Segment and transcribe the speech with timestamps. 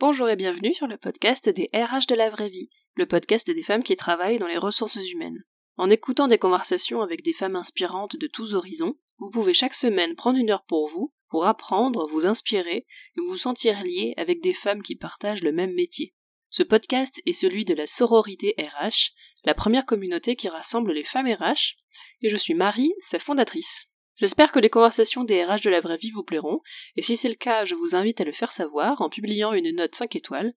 [0.00, 3.62] Bonjour et bienvenue sur le podcast des RH de la vraie vie, le podcast des
[3.62, 5.44] femmes qui travaillent dans les ressources humaines.
[5.76, 10.16] En écoutant des conversations avec des femmes inspirantes de tous horizons, vous pouvez chaque semaine
[10.16, 12.86] prendre une heure pour vous, pour apprendre, vous inspirer
[13.16, 16.12] et vous sentir lié avec des femmes qui partagent le même métier.
[16.50, 19.12] Ce podcast est celui de la sororité RH,
[19.44, 21.76] la première communauté qui rassemble les femmes RH,
[22.20, 23.86] et je suis Marie, sa fondatrice.
[24.16, 26.60] J'espère que les conversations des RH de la vraie vie vous plairont,
[26.96, 29.74] et si c'est le cas, je vous invite à le faire savoir en publiant une
[29.74, 30.54] note 5 étoiles.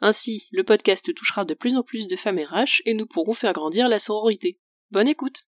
[0.00, 3.54] Ainsi, le podcast touchera de plus en plus de femmes RH et nous pourrons faire
[3.54, 4.58] grandir la sororité.
[4.90, 5.44] Bonne écoute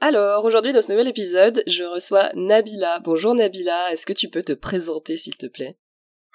[0.00, 2.98] Alors, aujourd'hui dans ce nouvel épisode, je reçois Nabila.
[3.00, 5.78] Bonjour Nabila, est-ce que tu peux te présenter s'il te plaît?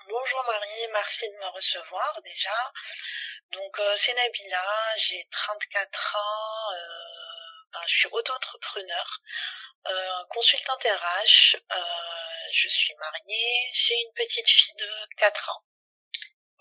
[0.10, 2.74] Bonjour Marie, merci de me recevoir déjà.
[3.54, 4.66] Donc euh, c'est Nabila,
[4.98, 7.15] j'ai 34 ans, euh,
[7.88, 9.20] je suis auto-entrepreneur.
[9.88, 11.78] Euh, consultante RH, euh,
[12.52, 15.64] je suis mariée, j'ai une petite fille de 4 ans.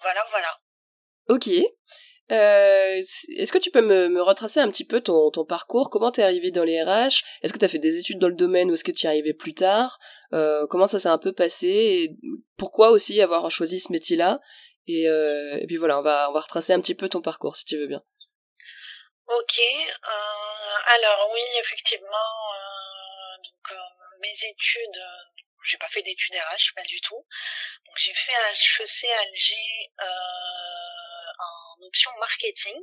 [0.03, 0.61] Voilà, voilà.
[1.29, 1.49] Ok.
[2.31, 3.03] Euh,
[3.37, 5.91] Est-ce que tu peux me, me, retracer un petit peu ton, ton parcours?
[5.91, 8.71] Comment t'es arrivé dans les RH Est-ce que t'as fait des études dans le domaine
[8.71, 9.99] ou est-ce que tu y arrivais plus tard?
[10.33, 11.67] Euh, Comment ça s'est un peu passé?
[11.69, 12.17] Et
[12.57, 14.41] Pourquoi aussi avoir choisi ce métier-là?
[14.87, 17.57] Et, euh, et, puis voilà, on va, on va retracer un petit peu ton parcours
[17.57, 18.03] si tu veux bien.
[19.29, 19.59] Ok.
[19.59, 20.54] Euh,
[20.87, 22.55] alors oui, effectivement,
[23.45, 27.27] donc euh, mes études, euh, j'ai pas fait d'études RH, pas du tout.
[27.97, 30.07] J'ai fait un HEC Alger euh,
[31.39, 32.81] en option marketing.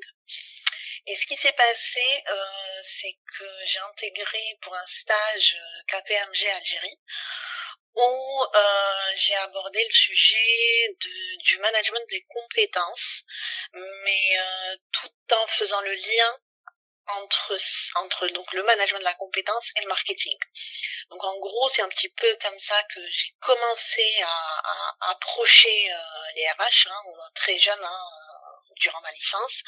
[1.07, 5.57] Et ce qui s'est passé, euh, c'est que j'ai intégré pour un stage
[5.87, 6.99] KPMG Algérie
[7.93, 13.23] où euh, j'ai abordé le sujet de, du management des compétences,
[13.73, 16.39] mais euh, tout en faisant le lien
[17.95, 20.37] entre donc le management de la compétence et le marketing.
[21.09, 25.97] Donc en gros, c'est un petit peu comme ça que j'ai commencé à, approcher euh,
[26.35, 27.01] les RH, hein,
[27.35, 28.05] très jeune, hein,
[28.77, 29.61] durant ma licence.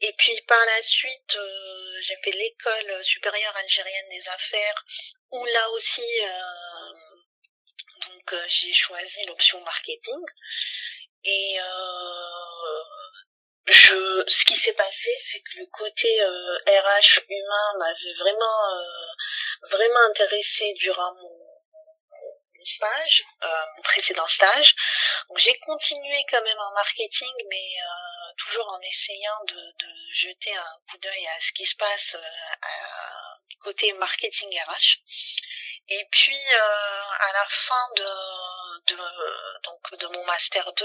[0.00, 4.84] Et puis par la suite, euh, j'ai fait l'école supérieure algérienne des affaires,
[5.30, 6.92] où là aussi, euh,
[8.08, 10.20] donc j'ai choisi l'option marketing.
[11.24, 11.58] Et
[13.66, 19.68] je, ce qui s'est passé, c'est que le côté euh, RH humain m'avait vraiment, euh,
[19.70, 21.38] vraiment intéressé durant mon,
[22.54, 24.74] mon stage, euh, mon précédent stage.
[25.28, 30.54] Donc j'ai continué quand même en marketing, mais euh, toujours en essayant de, de, jeter
[30.56, 35.00] un coup d'œil à ce qui se passe euh, à, côté marketing RH.
[35.88, 38.04] Et puis à la fin de,
[38.86, 38.96] de,
[39.64, 40.84] donc de mon master 2,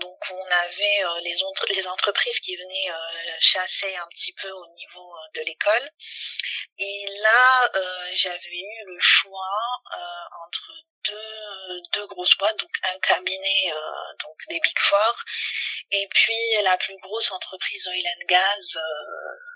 [0.00, 1.34] donc on avait euh, les,
[1.74, 5.90] les entreprises qui venaient euh, chasser un petit peu au niveau euh, de l'école.
[6.78, 7.70] Et là,
[8.14, 9.56] j'avais eu le choix
[10.46, 10.72] entre
[11.04, 13.72] deux, deux grosses boîtes, donc un cabinet,
[14.22, 15.14] donc des Big Four,
[15.90, 18.78] et puis la plus grosse entreprise oil and gas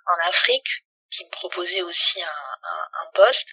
[0.07, 0.69] en Afrique,
[1.17, 3.49] qui me proposait aussi un, poste.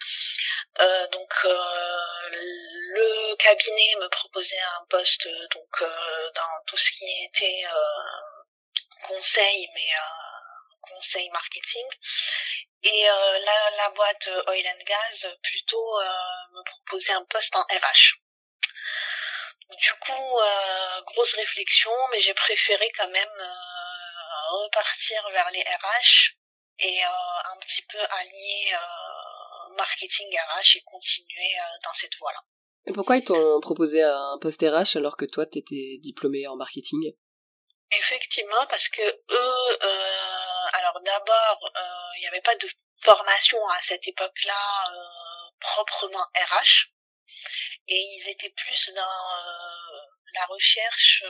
[0.80, 7.24] Euh, donc euh, le cabinet me proposait un poste donc euh, dans tout ce qui
[7.24, 7.64] était
[9.02, 9.90] conseil, mais
[10.82, 11.86] conseil marketing.
[12.82, 16.00] Et la, boîte oil and gas plutôt
[16.52, 18.18] me proposait un poste en RH.
[19.70, 20.40] Du coup,
[21.06, 23.54] grosse réflexion, mais j'ai préféré quand même
[24.50, 26.34] repartir vers les RH
[26.80, 27.02] et
[27.54, 32.40] un petit peu allier euh, marketing RH et continuer euh, dans cette voie-là.
[32.86, 37.14] Et pourquoi ils t'ont proposé un poste RH alors que toi t'étais diplômé en marketing?
[37.92, 41.72] Effectivement, parce que eux, euh, alors d'abord,
[42.16, 42.68] il n'y avait pas de
[43.02, 46.90] formation à cette époque-là euh, proprement RH,
[47.88, 49.02] et ils étaient plus dans
[50.34, 51.22] la recherche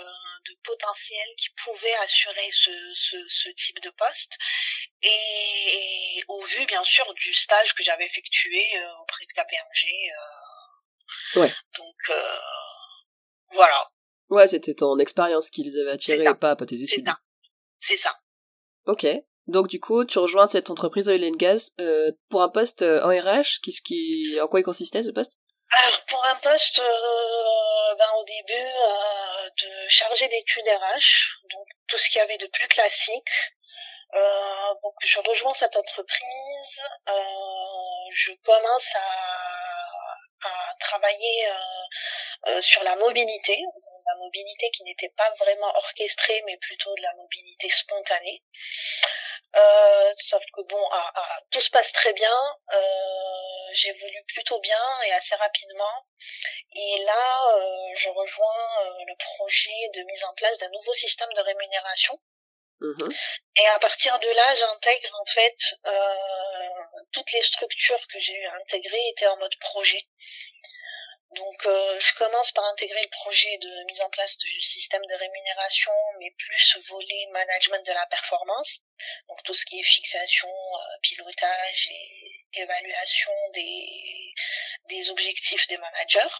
[0.47, 4.33] de potentiel qui pouvait assurer ce, ce, ce type de poste
[5.03, 10.11] et, au vu bien sûr du stage que j'avais effectué euh, auprès de KPMG.
[11.37, 11.55] Euh, ouais.
[11.77, 12.39] Donc euh,
[13.53, 13.91] voilà.
[14.31, 16.89] Ouais, c'était ton expérience qui les avait attirés et pas, pas tes études.
[16.89, 17.19] C'est ça.
[17.81, 18.19] C'est ça.
[18.87, 19.07] Ok.
[19.47, 23.09] Donc du coup, tu rejoins cette entreprise oil and gas euh, pour un poste en
[23.09, 23.61] RH.
[23.63, 25.39] Qu'est-ce qui, en quoi il consistait ce poste?
[25.73, 31.99] Alors pour un poste, euh, ben au début euh, de chargé d'études RH, donc tout
[31.99, 33.29] ce qu'il y avait de plus classique,
[34.15, 37.13] euh, donc je rejoins cette entreprise, euh,
[38.13, 41.55] je commence à, à travailler euh,
[42.51, 43.59] euh, sur la mobilité,
[44.07, 48.43] la mobilité qui n'était pas vraiment orchestrée mais plutôt de la mobilité spontanée.
[49.57, 52.37] Euh, sauf que bon, à, à, tout se passe très bien.
[52.73, 52.79] Euh,
[53.73, 56.07] j'évolue plutôt bien et assez rapidement.
[56.75, 62.19] Et là, je rejoins le projet de mise en place d'un nouveau système de rémunération.
[62.81, 63.09] Mmh
[63.57, 65.57] et à partir de là, j'intègre en fait
[67.13, 70.05] toutes les structures que j'ai intégrées étaient en mode projet.
[71.35, 75.15] Donc euh, je commence par intégrer le projet de mise en place du système de
[75.15, 78.81] rémunération, mais plus volet management de la performance.
[79.29, 84.35] Donc tout ce qui est fixation, euh, pilotage et évaluation des,
[84.91, 86.35] des objectifs des managers.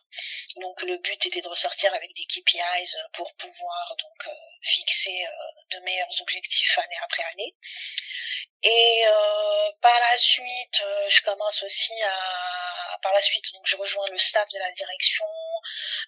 [0.57, 5.27] Donc le but était de ressortir avec des KPIs pour pouvoir donc euh, fixer
[5.71, 7.55] de meilleurs objectifs année après année.
[8.65, 12.64] Et euh, par la suite, euh, je commence aussi à,
[13.05, 15.27] par la suite, donc je rejoins le staff de la direction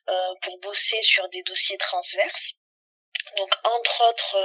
[0.08, 2.54] euh, pour bosser sur des dossiers transverses.
[3.36, 4.36] Donc entre autres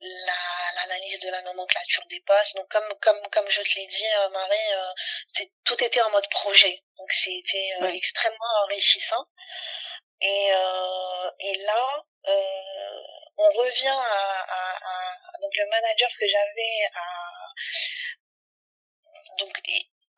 [0.00, 2.56] l'analyse de la nomenclature des postes.
[2.56, 6.82] Donc comme comme comme je te l'ai dit, Marie, tout était en mode projet.
[6.98, 9.26] Donc c'était extrêmement enrichissant.
[10.20, 10.48] Et
[11.40, 12.04] et là,
[13.38, 17.06] on revient à, donc le manager que j'avais à
[19.38, 19.60] donc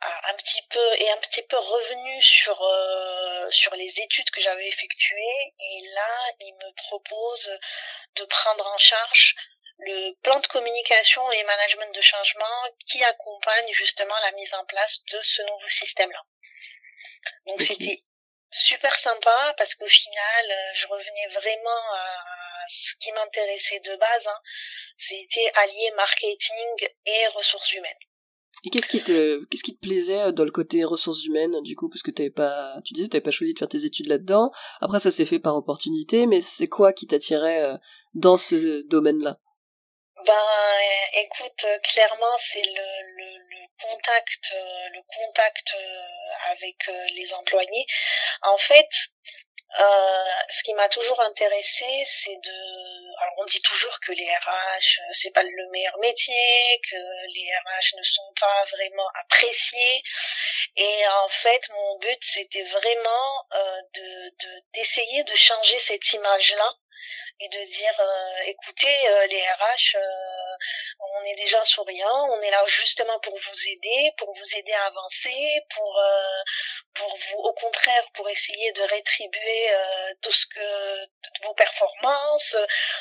[0.01, 4.69] un petit peu et un petit peu revenu sur euh, sur les études que j'avais
[4.69, 7.59] effectuées et là il me propose
[8.15, 9.35] de prendre en charge
[9.79, 15.05] le plan de communication et management de changement qui accompagne justement la mise en place
[15.13, 16.23] de ce nouveau système là.
[17.47, 18.03] Donc c'était
[18.53, 24.41] super sympa parce qu'au final je revenais vraiment à ce qui m'intéressait de base, hein,
[24.97, 28.08] c'était allier marketing et ressources humaines.
[28.65, 29.45] Et qu'est-ce qui te,
[29.81, 33.09] plaisait euh, dans le côté ressources humaines, du coup, parce que t'avais pas, tu disais,
[33.09, 34.51] t'avais pas choisi de faire tes études là-dedans.
[34.81, 37.77] Après, ça s'est fait par opportunité, mais c'est quoi qui t'attirait euh,
[38.15, 39.39] dans ce domaine-là?
[40.27, 40.35] Ben,
[41.15, 43.39] écoute, clairement, c'est le, le,
[43.81, 45.77] contact, euh, le contact
[46.51, 47.87] avec les employés.
[48.43, 48.89] En fait,
[49.79, 53.21] euh, ce qui m'a toujours intéressé, c'est de.
[53.21, 57.51] Alors on dit toujours que les RH euh, c'est pas le meilleur métier, que les
[57.55, 60.03] RH ne sont pas vraiment appréciés.
[60.77, 64.33] Et en fait, mon but c'était vraiment euh, de
[64.75, 66.75] d'essayer de changer cette image-là
[67.41, 69.97] et de dire euh, écoutez euh, les RH
[71.01, 74.87] on est déjà souriant on est là justement pour vous aider pour vous aider à
[74.87, 76.01] avancer pour
[76.95, 79.71] pour vous au contraire pour essayer de rétribuer
[80.23, 81.07] tout ce que
[81.45, 82.57] vos performances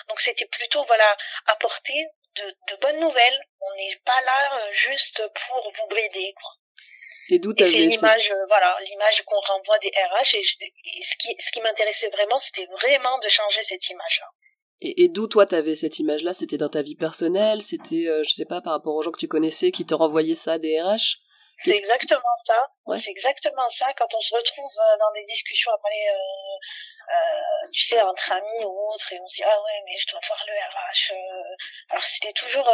[0.07, 1.17] donc c'était plutôt voilà
[1.47, 6.51] apporter de, de bonnes nouvelles on n'est pas là juste pour vous brider quoi
[7.29, 10.35] et d'où c'est l'image, euh, voilà, l'image qu'on renvoie des RH.
[10.35, 14.27] Et, ce qui, ce qui m'intéressait vraiment, c'était vraiment de changer cette image-là.
[14.81, 16.33] Et, et d'où toi t'avais cette image-là?
[16.33, 17.61] C'était dans ta vie personnelle?
[17.61, 20.35] C'était, euh, je sais pas, par rapport aux gens que tu connaissais qui te renvoyaient
[20.35, 21.17] ça des RH?
[21.59, 22.69] C'est exactement ça.
[22.97, 23.87] C'est exactement ça.
[23.97, 28.63] Quand on se retrouve euh, dans des discussions à parler, euh, tu sais, entre amis
[28.63, 31.13] ou autres, et on se dit ah ouais, mais je dois voir le RH.
[31.89, 32.69] alors c'était toujours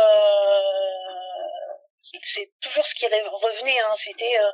[2.24, 3.80] c'est toujours ce qui revenait.
[3.80, 3.94] Hein.
[3.98, 4.52] C'était euh,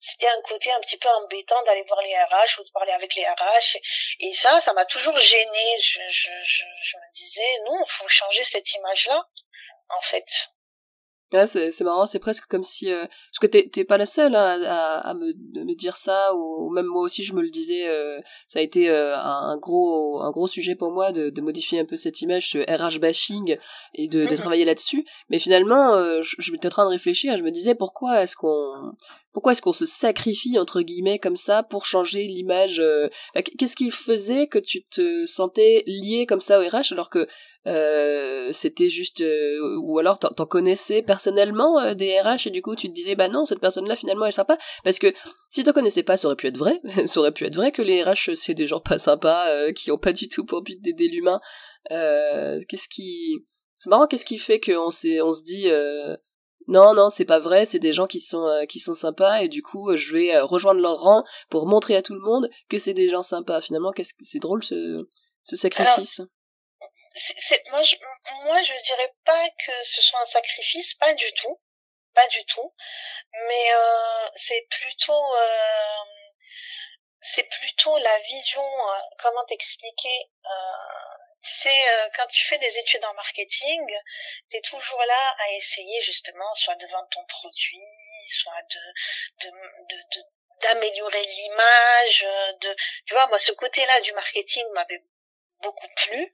[0.00, 3.14] c'était un côté un petit peu embêtant d'aller voir les RH ou de parler avec
[3.14, 3.76] les RH.
[4.20, 5.80] Et ça, ça m'a toujours gêné.
[5.80, 9.24] Je, je, je, je me disais, non, il faut changer cette image-là,
[9.90, 10.26] en fait.
[11.46, 15.08] C'est marrant, c'est presque comme si euh, parce que t'es pas la seule hein, à,
[15.08, 15.32] à, me,
[15.64, 17.88] me dire ça ou, même moi aussi je me le disais.
[17.88, 21.80] Euh, ça a été euh, un, gros un gros sujet pour moi de, de modifier
[21.80, 23.56] un peu cette image, ce RH bashing
[23.94, 24.36] et de, de mhm.
[24.36, 25.06] travailler là-dessus.
[25.30, 27.36] Mais finalement, je, je en train de réfléchir.
[27.36, 28.92] Je me disais pourquoi est-ce qu'on
[29.32, 32.82] pourquoi est-ce qu'on se sacrifie entre guillemets comme ça pour changer l'image
[33.58, 37.26] Qu'est-ce qui faisait que tu te sentais lié comme ça au RH alors que
[37.68, 42.74] euh, c'était juste euh, ou alors t'en connaissais personnellement euh, des RH et du coup
[42.74, 44.58] tu te disais bah non cette personne là finalement elle est sympa.
[44.82, 45.12] Parce que
[45.48, 46.80] si t'en connaissais pas ça aurait pu être vrai.
[47.06, 49.98] Ça aurait pu être vrai que les RH c'est des gens pas sympas qui ont
[49.98, 51.40] pas du tout pour but d'aider l'humain.
[51.88, 55.68] Qu'est-ce qui c'est marrant qu'est-ce qui fait qu'on on se dit
[56.68, 59.62] non non c'est pas vrai c'est des gens qui sont qui sont sympas et du
[59.62, 63.08] coup je vais rejoindre leur rang pour montrer à tout le monde que c'est des
[63.08, 64.98] gens sympas finalement qu'est-ce que c'est drôle ce
[65.44, 66.20] ce sacrifice?
[67.70, 67.96] Moi, je,
[68.46, 71.60] moi, dirais pas que ce soit un sacrifice, pas du tout,
[72.14, 72.74] pas du tout,
[73.48, 76.04] mais euh, c'est plutôt, euh,
[77.20, 78.62] c'est plutôt la vision.
[78.62, 83.84] Euh, comment t'expliquer euh, c'est euh, quand tu fais des études en marketing,
[84.50, 87.80] tu es toujours là à essayer justement soit de vendre ton produit,
[88.28, 89.50] soit de,
[90.62, 92.26] d'améliorer l'image
[92.60, 95.02] de tu vois moi ce côté là du marketing m'avait
[95.58, 96.32] beaucoup plu.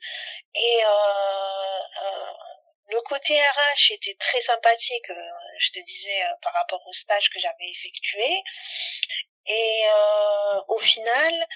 [0.55, 2.33] Et euh, euh,
[2.91, 5.11] le côté RH était très sympathique,
[5.59, 8.43] je te disais, par rapport au stage que j'avais effectué.
[9.49, 9.83] Et
[10.69, 11.47] au final,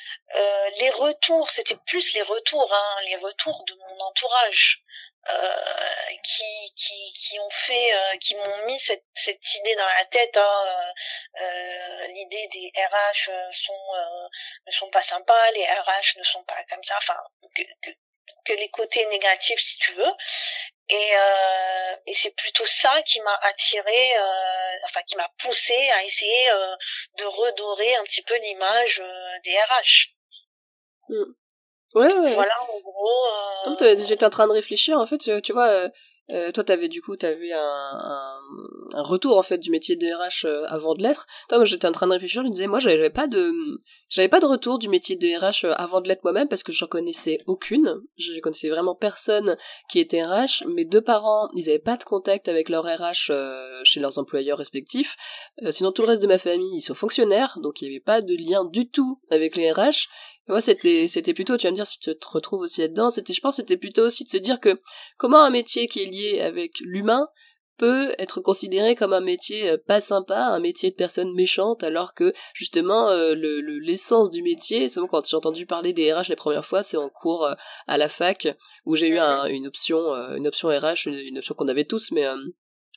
[0.78, 4.82] les retours, c'était plus les retours, hein, les retours de mon entourage.
[5.28, 10.04] Euh, qui, qui, qui ont fait, euh, qui m'ont mis cette, cette idée dans la
[10.06, 10.36] tête.
[10.36, 10.92] Hein,
[11.40, 13.94] euh, L'idée des RH sont
[14.66, 16.96] ne sont pas sympas, les RH ne sont pas comme ça.
[16.98, 17.16] Enfin,
[17.54, 17.90] que, que,
[18.44, 20.12] que les côtés négatifs, si tu veux.
[20.94, 21.12] Et,
[22.06, 24.10] et c'est plutôt ça qui m'a attiré,
[24.84, 26.48] enfin qui m'a poussé à essayer
[27.18, 29.02] de redorer un petit peu l'image
[29.44, 30.14] des RH.
[31.08, 31.34] Mm.
[31.94, 32.34] Ouais, ouais.
[32.34, 33.80] Voilà, en gros.
[33.80, 34.04] Euh...
[34.04, 35.88] J'étais en train de réfléchir, en fait, tu vois,
[36.30, 38.38] euh, toi, t'avais du coup, t'avais un, un,
[38.94, 41.26] un retour en fait du métier de RH euh, avant de l'être.
[41.48, 43.52] Toi, moi, j'étais en train de réfléchir, je me disais, moi, j'avais pas de,
[44.08, 46.72] j'avais pas de retour du métier de RH euh, avant de l'être moi-même parce que
[46.72, 48.00] j'en connaissais aucune.
[48.16, 49.56] Je connaissais vraiment personne
[49.90, 50.64] qui était RH.
[50.68, 53.32] Mes deux parents, ils avaient pas de contact avec leur RH
[53.84, 55.16] chez leurs employeurs respectifs.
[55.70, 58.20] sinon, tout le reste de ma famille, ils sont fonctionnaires, donc il y avait pas
[58.20, 60.08] de lien du tout avec les RH.
[60.48, 63.32] Moi, c'était, c'était plutôt, tu vas me dire si tu te retrouves aussi là-dedans, c'était,
[63.32, 64.80] je pense, c'était plutôt aussi de se dire que
[65.16, 67.28] comment un métier qui est lié avec l'humain
[67.78, 72.14] peut être considéré comme un métier euh, pas sympa, un métier de personne méchante, alors
[72.14, 76.36] que justement euh, le l'essence du métier, c'est quand j'ai entendu parler des RH les
[76.36, 77.54] premières fois, c'est en cours euh,
[77.86, 78.48] à la fac
[78.84, 82.24] où j'ai eu une option, une option RH, une, option qu'on avait tous, mais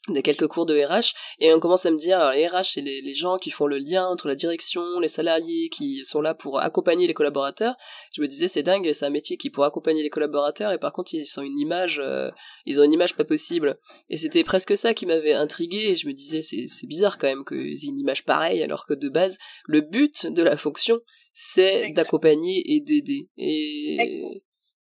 [0.09, 2.81] des quelques cours de RH et on commence à me dire alors, les RH c'est
[2.81, 6.33] les, les, gens qui font le lien entre la direction les salariés qui sont là
[6.35, 7.75] pour accompagner les collaborateurs.
[8.13, 10.93] Je me disais c'est dingue c'est un métier qui pourrait accompagner les collaborateurs et par
[10.93, 12.29] contre ils sont une image euh,
[12.65, 13.79] ils ont une image pas possible.
[14.09, 17.27] Et c'était presque ça qui m'avait intrigué et je me disais c'est c'est bizarre quand
[17.27, 20.99] même qu'ils aient une image pareille alors que de base le but de la fonction
[21.33, 23.29] c'est d'accompagner et d'aider.
[23.37, 24.41] Et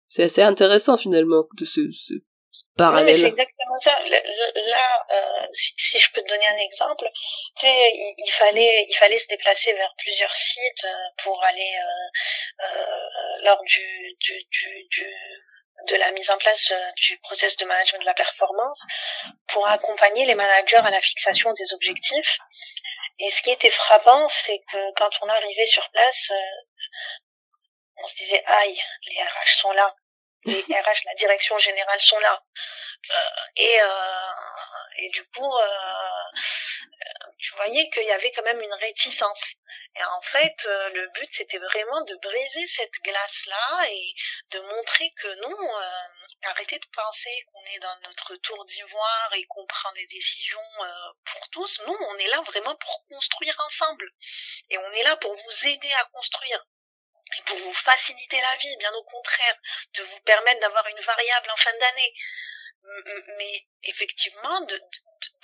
[0.08, 2.14] c'est assez intéressant finalement de se, se
[2.76, 3.16] parallèle.
[3.16, 3.98] c'est exactement ça.
[4.02, 7.08] Là, euh, si, je peux te donner un exemple,
[7.56, 12.66] tu sais, il, fallait, il fallait se déplacer vers plusieurs sites euh, pour aller euh,
[12.66, 15.06] euh, lors du, du, du, du
[15.88, 18.80] de la mise en place du process de management de la performance
[19.48, 22.38] pour accompagner les managers à la fixation des objectifs.
[23.18, 26.30] Et ce qui était frappant, c'est que quand on arrivait sur place,
[27.96, 29.94] on se disait aïe, les RH sont là,
[30.44, 32.42] les RH, la direction générale sont là.
[33.10, 33.14] Euh,
[33.56, 34.30] et, euh,
[34.98, 36.38] et du coup, euh,
[37.38, 39.54] tu voyais qu'il y avait quand même une réticence.
[39.96, 44.14] Et en fait, le but, c'était vraiment de briser cette glace-là et
[44.50, 49.44] de montrer que non, euh, arrêtez de penser qu'on est dans notre tour d'ivoire et
[49.44, 50.58] qu'on prend des décisions
[51.26, 51.80] pour tous.
[51.86, 54.10] Non, on est là vraiment pour construire ensemble.
[54.70, 56.64] Et on est là pour vous aider à construire
[57.46, 59.56] pour vous faciliter la vie, bien au contraire,
[59.94, 62.14] de vous permettre d'avoir une variable en fin d'année.
[63.38, 64.78] Mais effectivement, de,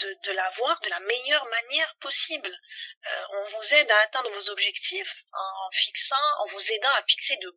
[0.01, 2.55] de, de l'avoir de la meilleure manière possible.
[3.07, 7.37] Euh, on vous aide à atteindre vos objectifs en fixant, en vous aidant à fixer
[7.37, 7.51] de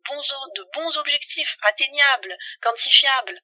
[0.73, 3.41] bons, objectifs atteignables, quantifiables.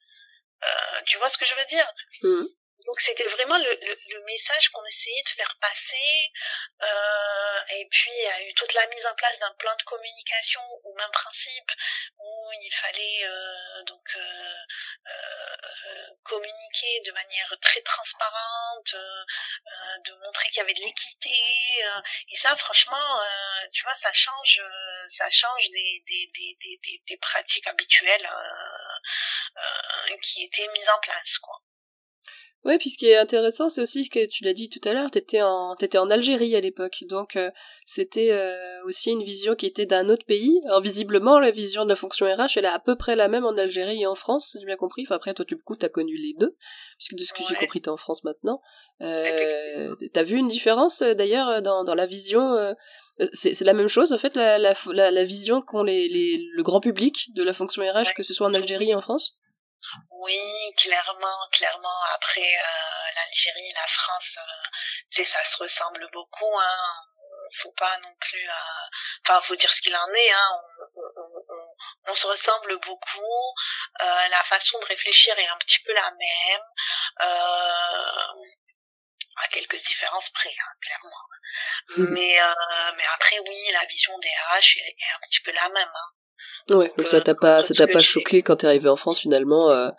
[0.63, 1.93] Euh, tu vois ce que je veux dire?
[2.21, 2.45] Mmh.
[2.85, 6.31] Donc c'était vraiment le, message qu'on essayait de faire passer.
[6.81, 9.83] Euh, et puis il y a eu toute la mise en place d'un plan de
[9.83, 11.71] communication au même principe
[12.19, 14.55] où il fallait euh, donc euh,
[16.23, 18.95] communiquer de manière très transparente,
[20.05, 21.35] de montrer qu'il y avait de l'équité.
[22.29, 23.21] et ça franchement,
[23.73, 24.61] tu vois, ça change,
[25.09, 26.03] ça change des,
[27.07, 28.29] des pratiques habituelles
[30.21, 31.59] qui étaient mises en place quoi.
[32.65, 35.09] Ouais, puis ce qui est intéressant, c'est aussi que tu l'as dit tout à l'heure,
[35.09, 37.49] t'étais en t'étais en Algérie à l'époque, donc euh,
[37.85, 40.59] c'était euh, aussi une vision qui était d'un autre pays.
[40.65, 43.45] Alors visiblement, la vision de la fonction RH, elle est à peu près la même
[43.45, 45.03] en Algérie et en France, j'ai bien compris.
[45.07, 46.57] Enfin après, toi, du coup, t'as connu les deux,
[46.97, 48.61] puisque de ce que j'ai compris, t'es en France maintenant.
[49.01, 52.75] Euh, t'as vu une différence euh, d'ailleurs dans dans la vision.
[53.31, 56.63] c'est la même chose en fait, la la la, la vision qu'ont les, les le
[56.63, 59.37] grand public de la fonction RH, que ce soit en Algérie et en France?
[60.11, 62.03] Oui, clairement, clairement.
[62.13, 66.59] Après, euh, l'Algérie, la France, euh, ça se ressemble beaucoup.
[66.59, 66.93] Hein.
[67.61, 68.53] Faut pas non plus, euh,
[69.25, 70.31] enfin, faut dire ce qu'il en est.
[70.31, 70.49] Hein.
[70.95, 71.67] On, on, on,
[72.09, 73.53] on se ressemble beaucoup.
[74.01, 76.61] Euh, la façon de réfléchir est un petit peu la même,
[77.21, 78.43] euh,
[79.37, 81.23] à quelques différences près, hein, clairement.
[81.97, 82.13] Mmh.
[82.13, 85.69] Mais, euh, mais après, oui, la vision des RH est, est un petit peu la
[85.69, 85.91] même.
[85.93, 86.11] Hein.
[86.69, 89.71] Ouais, donc ça t'a pas, ça t'a pas choqué quand t'es arrivé en France finalement.
[89.71, 89.89] Euh,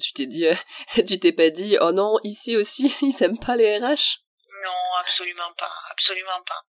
[0.00, 0.54] tu t'es dit, euh,
[1.06, 4.22] tu t'es pas dit, oh non, ici aussi, ils aiment pas les RH.
[4.64, 6.62] Non, absolument pas, absolument pas,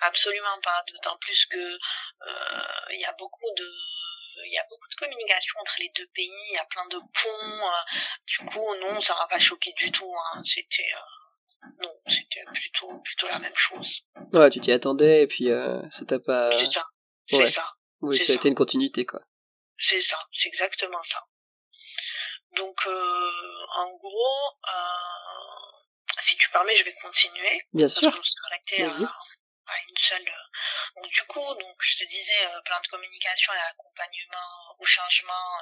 [0.00, 0.84] absolument pas.
[0.92, 1.78] D'autant plus que euh,
[2.92, 3.68] il y a beaucoup de
[4.42, 6.98] il y a beaucoup de communication entre les deux pays, il y a plein de
[6.98, 7.70] ponts.
[8.26, 10.10] du coup, non, ça m'a pas choqué du tout.
[10.16, 10.40] Hein.
[10.44, 10.90] C'était
[11.82, 14.00] non, c'était plutôt plutôt la même chose.
[14.32, 15.48] Ouais, tu t'y attendais et puis
[15.90, 16.52] ça t'a pas.
[16.52, 16.86] C'est ça.
[17.28, 17.66] C'est ça.
[18.00, 19.20] Oui, ça a été une continuité quoi.
[19.78, 21.24] C'est ça, c'est exactement ça.
[22.52, 27.62] Donc, euh, en gros, euh, si tu permets, je vais continuer.
[27.72, 28.12] Bien sûr.
[28.12, 30.28] Parce arrêté à, à, une seule.
[30.28, 34.84] Euh, donc, du coup, donc, je te disais, euh, plein de communication et accompagnement au
[34.84, 35.58] changement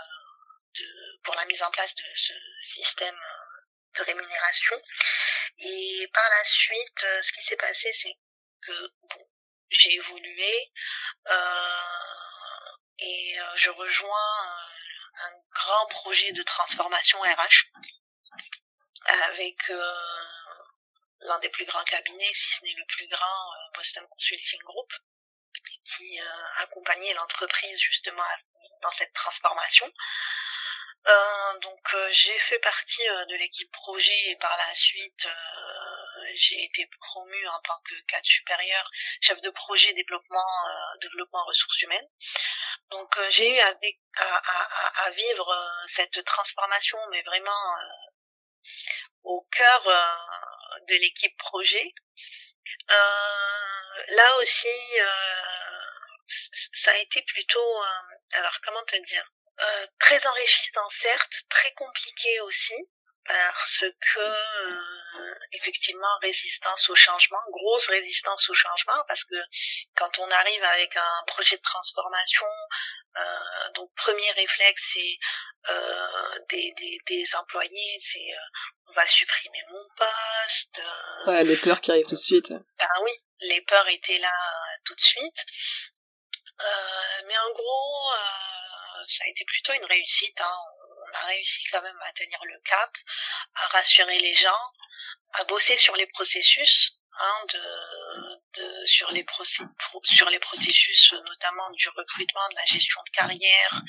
[0.74, 3.18] de, pour la mise en place de ce système
[3.96, 4.80] de rémunération.
[5.58, 8.16] Et par la suite, ce qui s'est passé, c'est
[8.62, 9.28] que bon,
[9.70, 10.72] j'ai évolué
[12.98, 14.58] et je rejoins
[15.20, 17.66] un grand projet de transformation RH
[19.08, 19.94] avec euh,
[21.20, 24.92] l'un des plus grands cabinets, si ce n'est le plus grand, euh, Boston Consulting Group,
[25.84, 28.24] qui euh, accompagnait l'entreprise justement
[28.82, 29.90] dans cette transformation.
[31.62, 35.26] donc j'ai fait partie de l'équipe projet et par la suite
[36.34, 38.90] j'ai été promue en tant que cadre supérieur,
[39.20, 40.50] chef de projet développement
[41.00, 42.08] développement ressources humaines.
[42.90, 48.70] Donc euh, j'ai eu à, vivre euh, cette transformation, mais vraiment euh,
[49.24, 49.82] au cœur
[50.88, 51.92] de l'équipe projet.
[52.88, 54.68] là aussi,
[56.72, 57.82] ça a été plutôt,
[58.32, 59.30] alors comment te dire,
[59.98, 62.88] très enrichissant certes, très compliqué aussi,
[63.28, 69.36] parce que euh, effectivement résistance au changement, grosse résistance au changement, parce que
[69.96, 72.46] quand on arrive avec un projet de transformation,
[73.16, 75.18] euh, donc premier réflexe c'est
[75.70, 78.28] euh, des, des, des, employés, c'est
[78.86, 80.82] on va supprimer mon poste.
[81.26, 82.52] ouais, les peurs qui arrivent tout de suite.
[82.78, 84.32] Ah oui, les peurs étaient là
[84.86, 85.44] tout de suite.
[87.26, 88.10] mais en gros,
[89.06, 90.40] ça a été plutôt une réussite.
[90.40, 90.77] Hein
[91.08, 92.90] on a réussi quand même à tenir le cap,
[93.54, 94.72] à rassurer les gens,
[95.34, 99.24] à bosser sur les processus, hein, de, de, sur, les
[100.04, 103.82] sur les processus notamment du recrutement, de la gestion de carrière,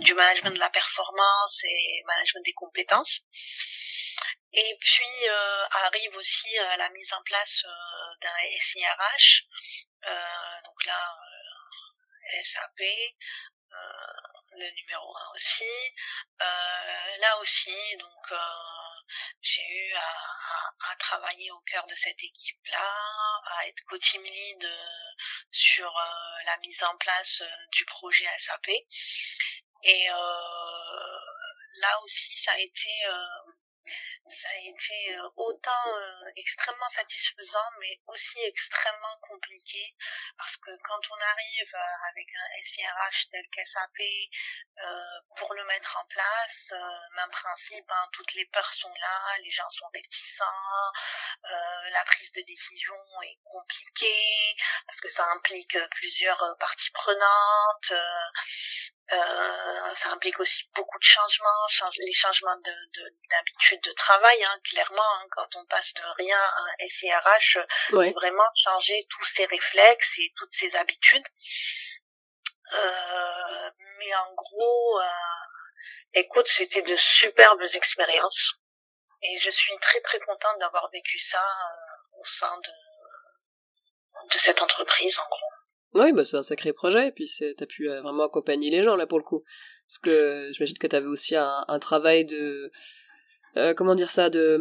[0.00, 3.20] du management de la performance et management des compétences.
[4.56, 9.42] Et puis euh, arrive aussi euh, la mise en place euh, d'un SIRH,
[10.06, 11.16] euh, donc là
[12.40, 12.80] SAP,
[14.56, 15.64] le numéro 1 aussi.
[16.42, 18.36] Euh, là aussi, donc euh,
[19.40, 22.92] j'ai eu à, à, travailler au cœur de cette équipe-là,
[23.46, 25.12] à être co-team lead euh,
[25.50, 25.92] sur
[26.46, 28.68] la mise en place du projet SAP.
[29.82, 32.90] Et là aussi, ça a été
[34.28, 39.94] ça a été euh, autant euh, extrêmement satisfaisant mais aussi extrêmement compliqué
[40.38, 43.98] parce que quand on arrive euh, avec un SIRH tel qu'SAP
[45.36, 46.72] pour le mettre en place,
[47.16, 50.44] même principe, hein, toutes les peurs sont là, les gens sont réticents,
[51.92, 54.56] la prise de décision est compliquée
[54.86, 57.92] parce que ça implique plusieurs parties prenantes.
[59.12, 64.60] Euh, ça implique aussi beaucoup de changements, change, les changements d'habitude de, de, travail, hein,
[64.64, 65.02] clairement.
[65.16, 67.58] Hein, quand on passe de rien à un SIRH,
[67.90, 71.26] c'est vraiment changer tous ses réflexes et toutes ses habitudes.
[72.72, 75.04] Euh, mais en gros, euh,
[76.14, 78.54] écoute, c'était de superbes expériences.
[79.22, 84.62] Et je suis très très contente d'avoir vécu ça euh, au sein de, de cette
[84.62, 85.63] entreprise, en gros.
[85.94, 88.96] Oui, bah c'est un sacré projet, et puis t'as pu euh, vraiment accompagner les gens
[88.96, 89.44] là pour le coup.
[89.86, 92.72] Parce que j'imagine que t'avais aussi un, un, travail de
[93.56, 94.60] euh, comment dire ça de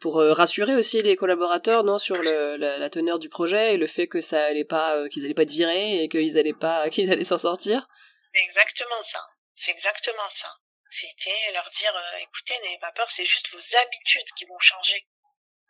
[0.00, 3.88] pour euh, rassurer aussi les collaborateurs non sur le, la, teneur du projet et le
[3.88, 7.10] fait que ça allait pas qu'ils allaient pas être virés et qu'ils allaient pas qu'ils
[7.10, 7.88] allaient s'en sortir.
[8.34, 9.20] Exactement ça.
[9.56, 10.48] C'est exactement ça.
[10.90, 15.08] C'était leur dire écoutez n'ayez pas peur, c'est juste vos habitudes qui vont changer,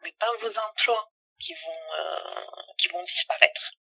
[0.03, 1.09] mais pas vos emplois
[1.41, 1.97] qui vont
[2.77, 3.73] qui vont disparaître.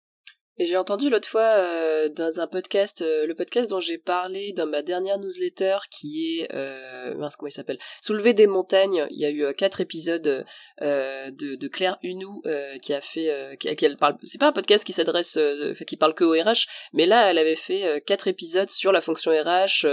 [0.58, 4.52] Et j'ai entendu l'autre fois euh, dans un podcast, euh, le podcast dont j'ai parlé
[4.52, 9.06] dans ma dernière newsletter, qui est, euh, mince, comment il s'appelle, Soulever des montagnes.
[9.10, 10.44] Il y a eu quatre épisodes
[10.80, 12.42] de, Claire Hunou
[12.82, 15.38] qui a fait, qui, qui, elle parle, c'est pas un podcast qui s'adresse,
[15.86, 19.30] qui parle que au RH, mais là elle avait fait quatre épisodes sur la fonction
[19.30, 19.86] RH,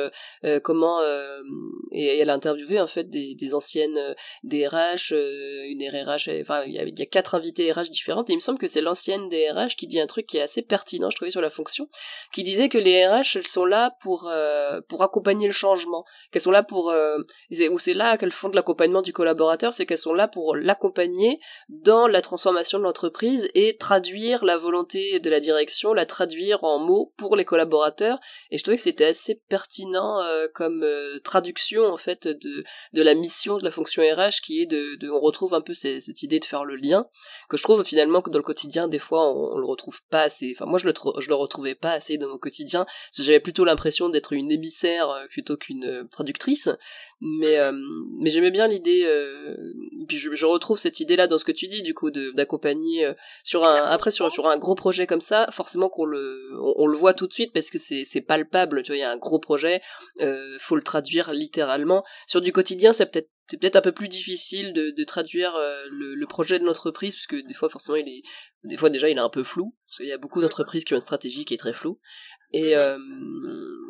[0.64, 1.00] comment,
[1.92, 6.80] et, elle a interviewé en fait des, des anciennes DRH, une RRH, enfin il y,
[6.80, 9.30] a, il y a quatre invités RH différentes, et il me semble que c'est l'ancienne
[9.30, 11.88] DRH qui dit un truc qui est assez pertinent, je trouvais, sur la fonction,
[12.34, 16.42] qui disait que les RH, elles sont là pour euh, pour accompagner le changement, qu'elles
[16.42, 17.18] sont là pour euh,
[17.72, 21.40] ou c'est là qu'elles font de l'accompagnement du collaborateur, c'est qu'elles sont là pour l'accompagner
[21.70, 26.80] dans la transformation de l'entreprise et traduire la volonté de la direction, la traduire en
[26.80, 28.20] mots pour les collaborateurs.
[28.52, 33.02] Et je trouvais que c'était assez pertinent euh, comme euh, traduction en fait de de
[33.02, 36.40] la mission de la fonction RH, qui est de, on retrouve un peu cette idée
[36.40, 37.06] de faire le lien
[37.50, 40.39] que je trouve finalement que dans le quotidien des fois on, le retrouve pas assez.
[40.62, 42.86] Moi je le je le retrouvais pas assez dans mon quotidien.
[43.18, 46.70] J'avais plutôt l'impression d'être une émissaire euh, plutôt qu'une traductrice.
[47.22, 47.58] Mais
[48.18, 49.06] mais j'aimais bien l'idée.
[50.08, 53.12] puis je, je, retrouve cette idée là dans ce que tu dis du coup d'accompagner
[53.44, 56.98] sur un après sur sur un gros projet comme ça forcément qu'on le on, le
[56.98, 59.18] voit tout de suite parce que c'est c'est palpable tu vois il y a un
[59.18, 59.82] gros projet
[60.22, 64.10] euh, faut le traduire littéralement sur du quotidien c'est peut-être c'est peut-être un peu plus
[64.10, 67.96] difficile de, de traduire euh, le, le, projet de l'entreprise parce que des fois forcément
[67.96, 68.22] il est
[68.64, 70.94] des fois déjà il est un peu flou parce qu'il y a beaucoup d'entreprises qui
[70.94, 72.00] ont une stratégie qui est très floue
[72.52, 72.98] et euh,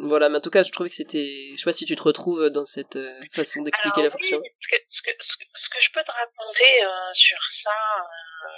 [0.04, 1.52] voilà, mais en tout cas, je trouvais que c'était.
[1.52, 4.42] Je sais pas si tu te retrouves dans cette euh, façon d'expliquer la fonction.
[4.60, 8.50] ce, que, ce, que, ce, que, je peux te raconter euh, sur ça, euh,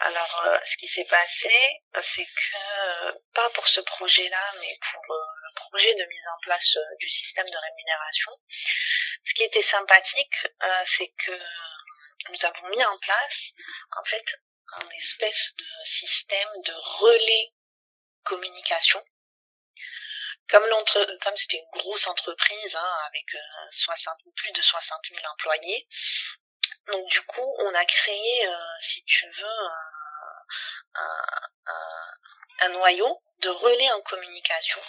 [0.00, 1.52] alors, euh, ce qui s'est passé,
[2.02, 6.76] c'est que, pas pour ce projet-là, mais pour euh, le projet de mise en place
[6.76, 8.32] euh, du système de rémunération,
[9.24, 10.46] ce qui était sympathique,
[10.86, 11.38] c'est que
[12.30, 13.52] nous avons mis en place,
[13.98, 14.24] en fait,
[14.80, 17.52] un espèce de système de relais
[18.24, 19.02] communication.
[20.50, 20.68] Comme
[21.20, 23.24] comme c'était une grosse entreprise, hein, avec
[23.70, 25.86] 60, plus de 60 000 employés,
[26.88, 29.66] donc du coup, on a créé, euh, si tu veux,
[30.94, 31.02] un,
[31.66, 32.16] un,
[32.60, 34.80] un, noyau de relais en communication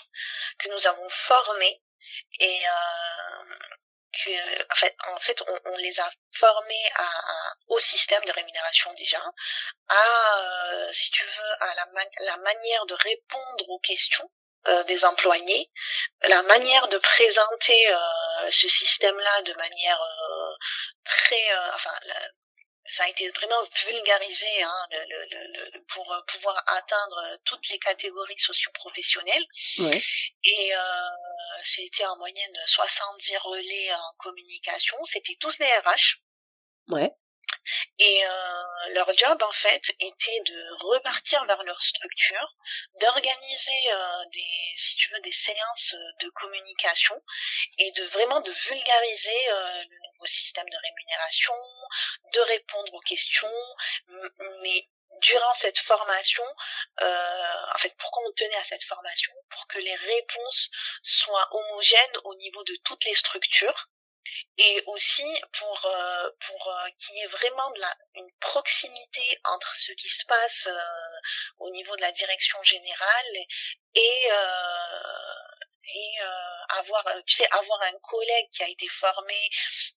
[0.57, 1.81] que nous avons formé
[2.39, 3.55] et euh,
[4.13, 9.23] que, en fait, en fait on, les a formés à, au système de rémunération déjà,
[9.87, 11.87] à, euh, si tu veux, à la,
[12.21, 14.29] la manière de répondre aux questions
[14.67, 15.71] euh, des employés,
[16.27, 20.53] la manière de présenter euh, ce système-là de manière euh,
[21.03, 21.91] très, enfin,
[22.85, 28.39] ça a été vraiment vulgarisé hein, le, le, le, pour pouvoir atteindre toutes les catégories
[28.39, 29.45] socio-professionnelles.
[29.79, 30.03] Ouais.
[30.43, 30.73] Et
[31.63, 34.97] c'était en moyenne 70 relais en communication.
[35.05, 36.19] C'était tous des RH.
[36.89, 37.11] Ouais.
[37.99, 42.55] Et euh, leur job, en fait, était de repartir vers leur structure,
[42.99, 47.21] d'organiser euh, des, si tu veux, des séances de communication
[47.77, 51.53] et de vraiment de vulgariser euh, le nouveau système de rémunération,
[52.33, 53.75] de répondre aux questions,
[54.61, 54.87] mais
[55.21, 56.43] durant cette formation,
[57.01, 60.71] euh, en fait, pourquoi on tenait à cette formation Pour que les réponses
[61.03, 63.89] soient homogènes au niveau de toutes les structures
[64.57, 69.75] et aussi pour euh, pour euh, qu'il y ait vraiment de la une proximité entre
[69.75, 71.19] ce qui se passe euh,
[71.59, 73.35] au niveau de la direction générale
[73.95, 74.29] et
[75.93, 76.19] et
[76.69, 79.49] avoir tu sais avoir un collègue qui a été formé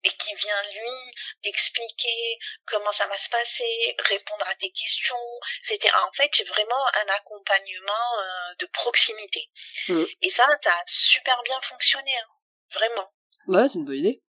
[0.02, 5.92] et qui vient lui expliquer comment ça va se passer répondre à tes questions c'était
[5.92, 8.16] en fait vraiment un accompagnement
[8.58, 9.48] de proximité.
[9.88, 10.04] Mmh.
[10.22, 12.28] et ça ça a super bien fonctionné hein,
[12.72, 13.12] vraiment
[13.48, 14.22] Ouais, c'est une bonne idée.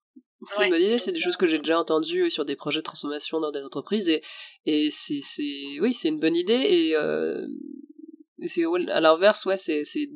[0.55, 2.85] C'est une bonne idée, c'est des choses que j'ai déjà entendues sur des projets de
[2.85, 4.22] transformation dans des entreprises et,
[4.66, 7.46] et c'est, c'est, oui, c'est une bonne idée et, euh,
[8.42, 10.11] et c'est, à l'inverse, ouais, c'est, c'est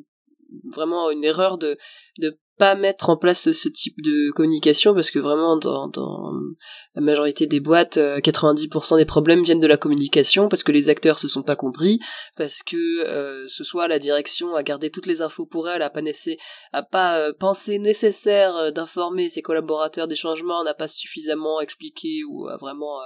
[0.71, 1.77] vraiment une erreur de,
[2.19, 5.89] de pas mettre en place ce type de communication parce que vraiment dans,
[6.93, 10.89] la majorité des boîtes 90% euh, des problèmes viennent de la communication parce que les
[10.89, 11.99] acteurs se sont pas compris
[12.35, 15.89] parce que euh, ce soit la direction a gardé toutes les infos pour elle a
[15.89, 16.01] pas
[16.73, 22.49] a pas euh, pensé nécessaire d'informer ses collaborateurs des changements n'a pas suffisamment expliqué ou
[22.49, 22.99] a vraiment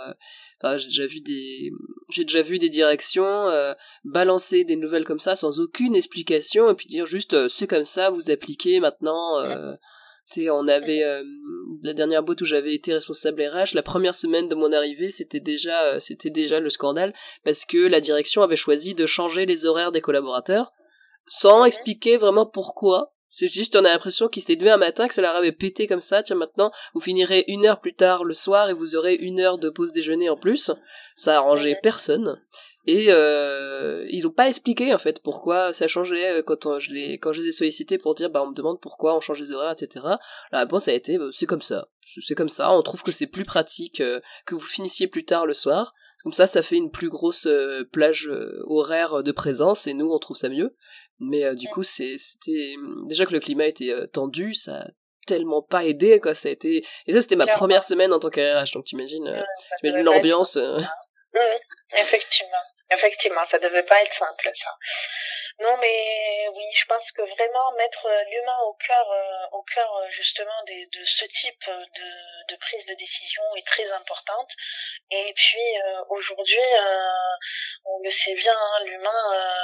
[0.78, 1.72] j'ai déjà vu des,
[2.10, 3.74] j'ai déjà vu des directions euh,
[4.06, 7.84] balancer des nouvelles comme ça sans aucune explication et puis dire juste euh, c'est comme
[7.84, 9.43] ça, vous appliquez maintenant.
[9.44, 9.76] Euh,
[10.50, 11.04] on avait
[11.84, 15.42] la dernière boîte où j'avais été responsable RH, la première semaine de mon arrivée, c'était
[15.42, 19.92] déjà, c'était déjà le scandale parce que la direction avait choisi de changer les horaires
[19.92, 20.72] des collaborateurs
[21.28, 23.14] sans expliquer vraiment pourquoi.
[23.30, 25.88] C'est juste, on a l'impression qu'il s'était levé un matin, que ça leur avait pété
[25.88, 26.22] comme ça.
[26.22, 29.58] Tiens, maintenant, vous finirez une heure plus tard le soir et vous aurez une heure
[29.58, 30.72] de pause déjeuner en plus.
[31.16, 32.40] Ça a arrangé personne.
[32.86, 37.18] Et euh, ils n'ont pas expliqué en fait pourquoi ça changeait euh, quand je les
[37.18, 39.54] quand je les ai sollicités pour dire bah on me demande pourquoi on change les
[39.54, 40.06] horaires etc.
[40.52, 41.88] La réponse a été bah, c'est comme ça.
[42.02, 42.72] C'est comme ça.
[42.72, 45.94] On trouve que c'est plus pratique euh, que vous finissiez plus tard le soir.
[46.24, 48.30] Comme ça ça fait une plus grosse euh, plage
[48.66, 50.76] horaire de présence et nous on trouve ça mieux.
[51.20, 52.76] Mais euh, du coup, c'était
[53.08, 54.88] déjà que le climat était tendu, ça a
[55.26, 56.34] tellement pas aidé quoi.
[56.34, 60.02] Ça a été et ça c'était ma première semaine en tant qu'RH, donc t'imagines, euh,
[60.04, 60.58] l'ambiance.
[60.58, 62.58] Mmh, effectivement,
[62.94, 64.70] Effectivement, ça devait pas être simple, ça.
[65.60, 70.10] Non, mais oui, je pense que vraiment mettre l'humain au cœur, euh, au cœur euh,
[70.10, 74.52] justement de ce type de, de, prise de décision est très importante.
[75.12, 76.58] Et puis euh, aujourd'hui,
[77.86, 79.64] on le sait bien, hein, l'humain,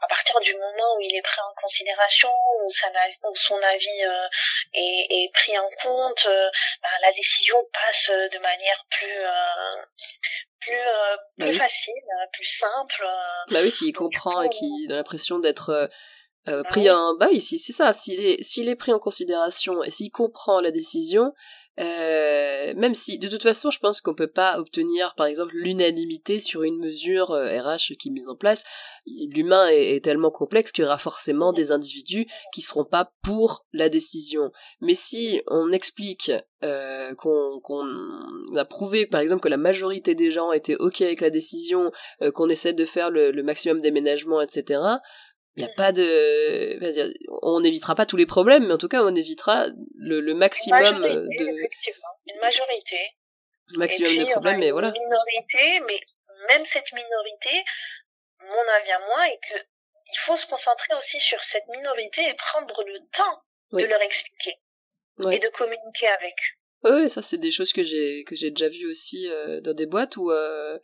[0.00, 2.30] à partir du moment où il est pris en considération,
[2.62, 2.70] où,
[3.34, 4.02] son avis
[4.74, 9.24] est, est, pris en compte, ben, la décision passe de manière plus
[10.60, 13.04] plus, euh, bah plus facile, euh, plus simple.
[13.04, 13.52] Euh.
[13.52, 15.90] Bah oui, s'il comprend et qu'il a l'impression d'être
[16.46, 17.16] bah pris en...
[17.16, 20.70] Bah oui, c'est ça, s'il est, s'il est pris en considération et s'il comprend la
[20.70, 21.32] décision,
[21.78, 26.38] euh, même si, de toute façon, je pense qu'on peut pas obtenir, par exemple, l'unanimité
[26.38, 28.64] sur une mesure RH qui est mise en place.
[29.06, 33.88] L'humain est, tellement complexe qu'il y aura forcément des individus qui seront pas pour la
[33.88, 34.50] décision.
[34.80, 36.32] Mais si on explique
[36.64, 37.86] euh, qu'on
[38.56, 42.32] a prouvé, par exemple, que la majorité des gens étaient ok avec la décision, euh,
[42.32, 44.80] qu'on essaie de faire le, le maximum d'aménagements, etc
[45.58, 49.02] il n'y a pas de on n'évitera pas tous les problèmes mais en tout cas
[49.02, 49.66] on évitera
[49.96, 52.08] le, le maximum de effectivement.
[52.26, 52.98] une majorité.
[53.68, 54.88] Le maximum de problèmes mais voilà.
[54.88, 56.00] une minorité mais
[56.48, 57.64] même cette minorité
[58.40, 59.58] mon avis à moi est que
[60.10, 63.42] il faut se concentrer aussi sur cette minorité et prendre le temps
[63.72, 64.54] de leur expliquer
[65.32, 66.34] et de communiquer avec
[66.84, 69.86] oui, ça c'est des choses que j'ai que j'ai déjà vues aussi euh, dans des
[69.86, 70.78] boîtes où euh,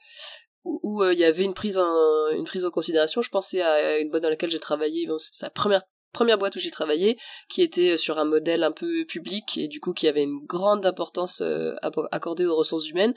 [0.64, 3.22] où euh, il y avait une prise en une prise en considération.
[3.22, 5.83] Je pensais à une boîte dans laquelle j'ai travaillé, c'était la première
[6.14, 7.18] première boîte où j'ai travaillé,
[7.50, 10.87] qui était sur un modèle un peu public et du coup qui avait une grande
[10.87, 11.74] importance euh,
[12.11, 13.12] accordée aux ressources humaines.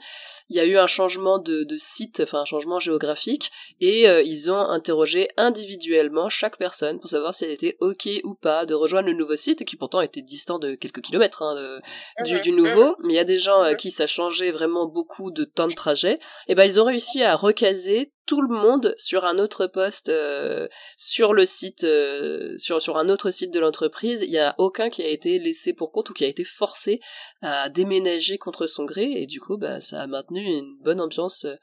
[0.50, 4.22] Il y a eu un changement de, de site, enfin un changement géographique, et euh,
[4.22, 8.74] ils ont interrogé individuellement chaque personne pour savoir si elle était ok ou pas de
[8.74, 11.80] rejoindre le nouveau site, qui pourtant était distant de quelques kilomètres hein,
[12.24, 12.40] du, mhm.
[12.40, 12.88] du, nouveau.
[12.90, 12.96] Mhm.
[13.04, 13.76] Mais il y a des gens à mhm.
[13.76, 16.18] qui ça changeait vraiment beaucoup de temps de trajet.
[16.48, 20.68] Et ben ils ont réussi à recaser tout le monde sur un autre poste euh,
[20.98, 24.90] sur le site euh, sur sur un autre site de l'entreprise il y a aucun
[24.90, 27.00] qui a été laissé pour compte ou qui a été forcé
[27.40, 31.46] à déménager contre son gré et du coup bah ça a maintenu une bonne ambiance
[31.46, 31.54] euh,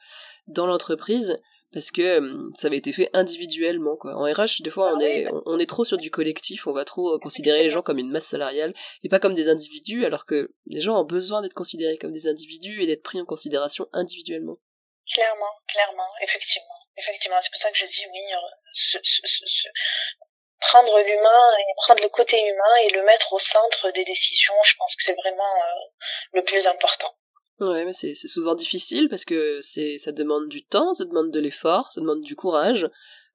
[0.48, 1.38] dans l'entreprise
[1.72, 4.16] parce que ça avait été fait individuellement quoi.
[4.16, 6.84] En RH des fois on ah est on, est trop sur du collectif, on va
[6.84, 8.74] trop considérer les gens comme une masse salariale
[9.04, 12.26] et pas comme des individus alors que les gens ont besoin d'être considérés comme des
[12.26, 14.58] individus et d'être pris en considération individuellement.
[15.12, 16.74] Clairement, clairement, effectivement.
[16.96, 19.70] Effectivement, c'est pour ça que je dis oui, euh,
[20.60, 24.74] prendre l'humain et prendre le côté humain et le mettre au centre des décisions, je
[24.78, 25.74] pense que c'est vraiment euh,
[26.32, 27.14] le plus important.
[27.60, 31.40] Ouais, mais c'est souvent difficile parce que c'est ça demande du temps, ça demande de
[31.40, 32.86] l'effort, ça demande du courage,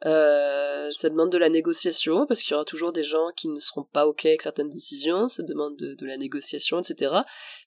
[0.06, 3.60] euh, ça demande de la négociation parce qu'il y aura toujours des gens qui ne
[3.60, 7.16] seront pas ok avec certaines décisions, ça demande de, de la négociation, etc.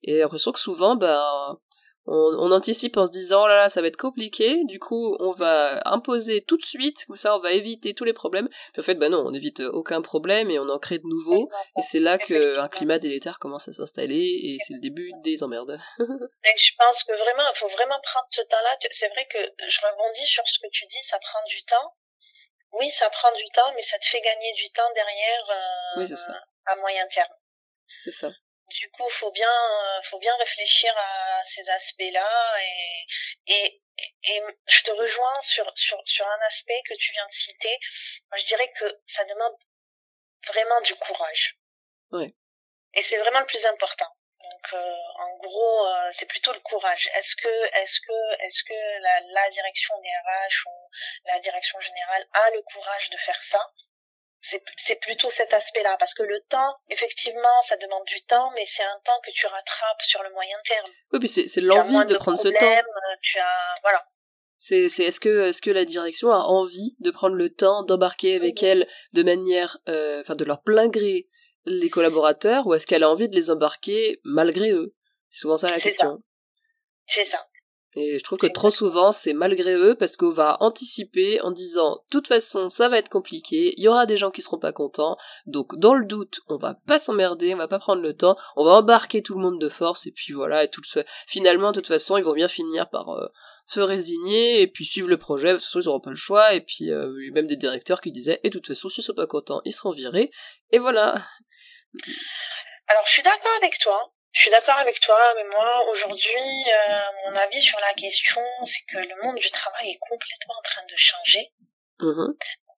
[0.04, 1.58] Et j'ai l'impression que souvent, ben
[2.06, 4.64] on, anticipe en se disant oh là là ça va être compliqué.
[4.64, 8.12] Du coup on va imposer tout de suite comme ça on va éviter tous les
[8.12, 8.48] problèmes.
[8.72, 11.48] Puis en fait bah non on évite aucun problème et on en crée de nouveaux.
[11.78, 15.42] Et c'est là que un climat délétère commence à s'installer et c'est le début des
[15.42, 15.78] emmerdes.
[15.98, 19.80] Je pense que vraiment il faut vraiment prendre ce temps là c'est vrai que je
[19.80, 21.94] rebondis sur ce que tu dis ça prend du temps.
[22.80, 26.06] Oui ça prend du temps mais ça te fait gagner du temps derrière euh, oui,
[26.06, 26.32] ça.
[26.66, 27.32] à moyen terme.
[28.04, 28.30] C'est ça
[28.70, 33.06] du coup, faut bien, euh, faut bien réfléchir à ces aspects-là et,
[33.46, 33.82] et,
[34.24, 37.78] et je te rejoins sur, sur, sur un aspect que tu viens de citer.
[38.36, 39.54] je dirais que ça demande
[40.46, 41.56] vraiment du courage.
[42.12, 42.34] Oui.
[42.94, 44.08] Et c'est vraiment le plus important.
[44.40, 47.08] Donc, euh, en gros, euh, c'est plutôt le courage.
[47.14, 50.90] Est-ce que, est-ce que, est-ce que la, la direction des RH ou
[51.24, 53.72] la direction générale a le courage de faire ça?
[54.76, 58.82] C'est plutôt cet aspect-là, parce que le temps, effectivement, ça demande du temps, mais c'est
[58.82, 60.90] un temps que tu rattrapes sur le moyen terme.
[61.12, 62.66] Oui, puis c'est l'envie de, prendre ce temps.
[62.66, 64.04] Euh, tu as, voilà.
[64.58, 68.62] C'est est-ce que est-ce que la direction a envie de prendre le temps d'embarquer avec
[68.62, 71.28] elle de manière, euh, enfin de leur plein gré
[71.66, 74.94] les collaborateurs, ou est-ce qu'elle a envie de les embarquer malgré eux?
[75.30, 76.22] C'est souvent ça la question.
[77.06, 77.46] C'est ça.
[77.96, 82.02] Et je trouve que trop souvent, c'est malgré eux parce qu'on va anticiper en disant,
[82.10, 85.16] toute façon, ça va être compliqué, il y aura des gens qui seront pas contents,
[85.46, 88.64] donc dans le doute, on va pas s'emmerder, on va pas prendre le temps, on
[88.64, 91.04] va embarquer tout le monde de force, et puis voilà, et tout le...
[91.28, 93.28] finalement, de toute façon, ils vont bien finir par euh,
[93.66, 96.52] se résigner, et puis suivre le projet, de toute façon, ils auront pas le choix,
[96.54, 99.28] et puis euh, même des directeurs qui disaient, et de toute façon, s'ils sont pas
[99.28, 100.32] contents, ils seront virés,
[100.72, 101.22] et voilà.
[102.88, 104.13] Alors, je suis d'accord avec toi.
[104.34, 108.84] Je suis d'accord avec toi, mais moi, aujourd'hui, euh, mon avis sur la question, c'est
[108.92, 111.52] que le monde du travail est complètement en train de changer.
[112.00, 112.36] Mm-hmm.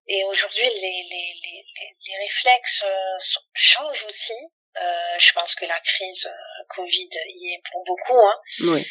[0.09, 1.65] Et aujourd'hui, les, les, les,
[2.07, 4.35] les, réflexes euh, changent aussi.
[4.81, 8.19] Euh, je pense que la crise euh, Covid y est pour beaucoup.
[8.19, 8.39] Hein.
[8.61, 8.87] Oui.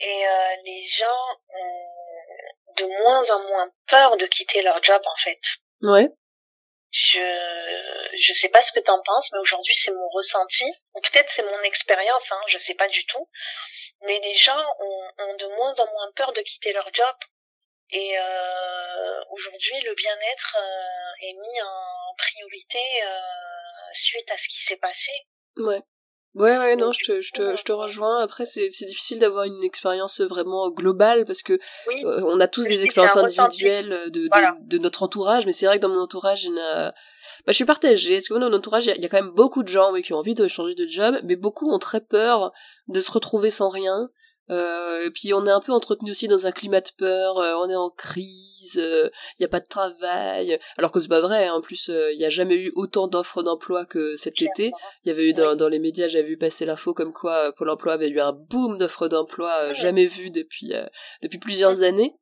[0.00, 5.16] Et euh, les gens ont de moins en moins peur de quitter leur job en
[5.16, 5.40] fait.
[5.80, 6.10] Ouais.
[6.92, 7.18] Je
[8.18, 11.42] je sais pas ce que t'en penses, mais aujourd'hui c'est mon ressenti, ou peut-être c'est
[11.42, 13.28] mon expérience, hein, je sais pas du tout.
[14.02, 17.16] Mais les gens ont, ont de moins en moins peur de quitter leur job.
[17.90, 23.20] Et euh, aujourd'hui, le bien-être euh, est mis en priorité euh,
[23.92, 25.12] suite à ce qui s'est passé.
[25.56, 25.80] Ouais.
[26.34, 28.20] Ouais, ouais, non, je te, je te, euh, je te rejoins.
[28.22, 32.48] Après, c'est, c'est difficile d'avoir une expérience vraiment globale parce que Oui, euh, on a
[32.48, 34.56] tous des expériences individuelles de, de, Voilà.
[34.62, 36.90] de notre entourage, mais c'est vrai que dans mon entourage, il y en a...
[36.90, 36.94] bah,
[37.48, 38.14] je suis partagée.
[38.14, 39.68] Parce que dans mon entourage, il y, a, il y a quand même beaucoup de
[39.68, 42.52] gens oui, qui ont envie de changer de job, mais beaucoup ont très peur
[42.88, 44.08] de se retrouver sans rien.
[44.52, 47.54] Euh, et puis on est un peu entretenu aussi dans un climat de peur, euh,
[47.54, 51.20] on est en crise, euh, il n'y a pas de travail, alors que c'est pas
[51.20, 51.54] vrai, hein.
[51.54, 54.72] en plus euh, il n'y a jamais eu autant d'offres d'emploi que cet été,
[55.04, 57.70] il y avait eu dans, les médias, j'avais vu passer l'info comme quoi euh, Pôle
[57.70, 60.86] emploi avait eu un boom d'offres d'emploi euh, jamais vu depuis, euh,
[61.22, 62.14] depuis plusieurs années.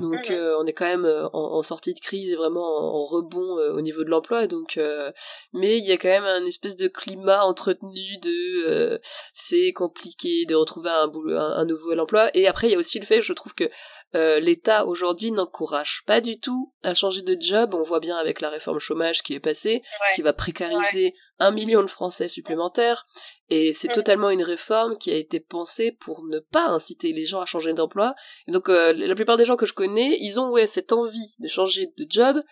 [0.00, 3.00] Donc euh, on est quand même euh, en, en sortie de crise et vraiment en,
[3.00, 4.46] en rebond euh, au niveau de l'emploi.
[4.46, 5.10] Donc, euh,
[5.52, 8.98] mais il y a quand même un espèce de climat entretenu de euh,
[9.32, 12.30] c'est compliqué de retrouver un, boulot, un, un nouvel emploi.
[12.34, 13.70] Et après il y a aussi le fait, je trouve que
[14.14, 17.74] euh, l'État aujourd'hui n'encourage pas du tout à changer de job.
[17.74, 20.14] On voit bien avec la réforme chômage qui est passée, Ouais.
[20.14, 23.06] qui va précariser un million de Français supplémentaires.
[23.50, 23.94] Et c'est Mhm.
[23.94, 27.72] totalement une réforme qui a été pensée pour ne pas inciter les gens à changer
[27.74, 28.14] d'emploi.
[28.48, 31.34] Et donc euh, la plupart des gens que je connais, ils ont ouais cette envie
[31.38, 32.42] de changer de job,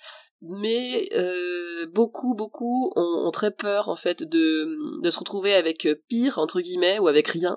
[0.49, 5.87] mais euh, beaucoup beaucoup ont, ont très peur en fait de, de se retrouver avec
[5.87, 7.57] euh, pire entre guillemets ou avec rien.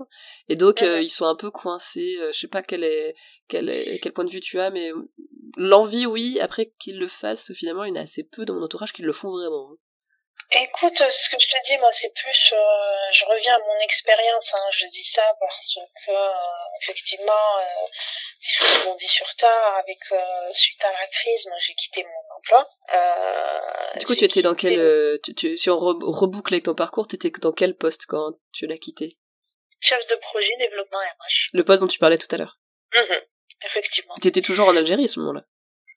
[0.49, 1.03] Et donc euh, Mhm.
[1.03, 2.17] ils sont un peu coincés.
[2.19, 3.15] Euh, je sais pas quel est
[3.47, 4.91] quel est quel point de vue tu as, mais
[5.57, 6.39] l'envie oui.
[6.39, 9.01] Après qu'ils le fassent, finalement il y en a assez peu dans mon entourage qui
[9.03, 9.71] le font vraiment.
[10.51, 14.53] Écoute, ce que je te dis, moi, c'est plus, euh, je reviens à mon expérience.
[14.53, 15.73] Hein, je dis ça parce
[16.05, 16.29] que, euh,
[16.81, 17.63] effectivement, euh,
[18.39, 22.35] si je rebondis sur tard, avec euh, suite à la crise, moi, j'ai quitté mon
[22.37, 22.69] emploi.
[22.93, 26.63] Euh, Du coup, tu étais dans quel euh, tu, tu- si on re- reboucle avec
[26.63, 29.17] ton parcours, t'étais dans quel poste quand tu l'as quitté?
[29.81, 31.49] Chef de projet développement RH.
[31.53, 32.57] Le poste dont tu parlais tout à l'heure.
[32.93, 33.21] Mhm,
[33.65, 34.15] effectivement.
[34.21, 35.43] T'étais toujours en Algérie à ce moment-là?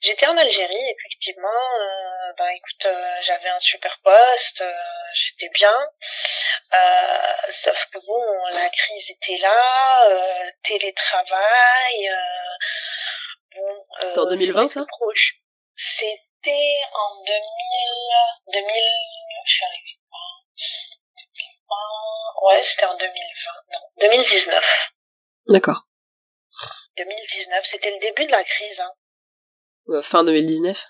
[0.00, 1.48] J'étais en Algérie, effectivement.
[1.78, 4.72] Euh, bah écoute, euh, j'avais un super poste, euh,
[5.12, 5.76] j'étais bien.
[6.72, 12.08] Euh, sauf que bon, la crise était là, euh, télétravail.
[12.08, 12.16] Euh,
[13.56, 15.20] bon, C'était en euh, 2020, c'est vrai que
[15.76, 17.42] ça C'était en 2000,
[18.54, 18.82] 2000.
[19.44, 22.48] Je suis arrivée quand 2020.
[22.48, 23.52] Ouais, c'était en 2020.
[23.72, 24.92] Non, 2019.
[25.48, 25.82] D'accord.
[26.96, 28.80] 2019, c'était le début de la crise.
[28.80, 28.92] Hein.
[29.90, 30.86] Euh, fin 2019.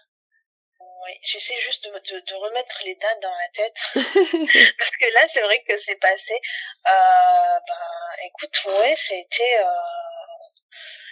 [0.81, 3.77] Oui, j'essaie juste de, de, de remettre les dates dans la tête.
[4.79, 6.35] Parce que là, c'est vrai que c'est passé.
[6.35, 9.59] Euh, ben, écoute, ouais, c'était...
[9.61, 9.65] Euh...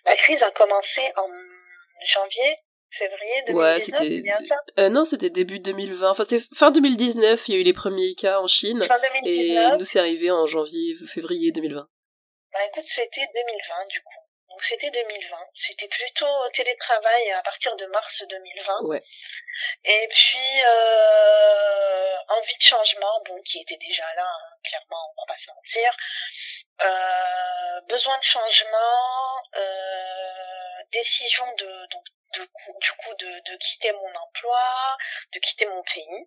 [0.04, 1.28] La crise a commencé en
[2.06, 2.56] janvier,
[2.90, 4.56] février 2019, Ouais, bien ça?
[4.78, 6.10] Euh, non, c'était début 2020.
[6.10, 7.48] Enfin, c'était fin 2019.
[7.48, 8.86] Il y a eu les premiers cas en Chine.
[8.86, 11.88] Fin Et 2019 nous, c'est arrivé en janvier, février 2020.
[12.52, 14.17] Bah écoute, c'était 2020 du coup.
[14.58, 15.36] Donc c'était 2020.
[15.54, 18.80] C'était plutôt télétravail à partir de mars 2020.
[18.86, 19.00] Ouais.
[19.84, 25.26] Et puis euh, envie de changement, bon, qui était déjà là, hein, clairement, on va
[25.32, 25.96] pas se mentir.
[26.82, 34.12] Euh, besoin de changement, euh, décision de donc de du coup de, de quitter mon
[34.12, 34.96] emploi,
[35.34, 36.26] de quitter mon pays,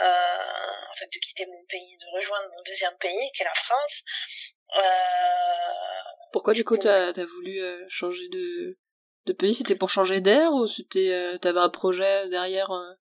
[0.00, 3.54] euh, en fait de quitter mon pays, de rejoindre mon deuxième pays qui est la
[3.54, 4.02] France.
[4.76, 5.99] Euh,
[6.32, 8.78] Pourquoi, du coup, t'as as voulu euh, changer de,
[9.26, 9.54] de pays?
[9.54, 12.92] C'était pour changer d'air ou c'était euh, t'avais un projet derrière euh,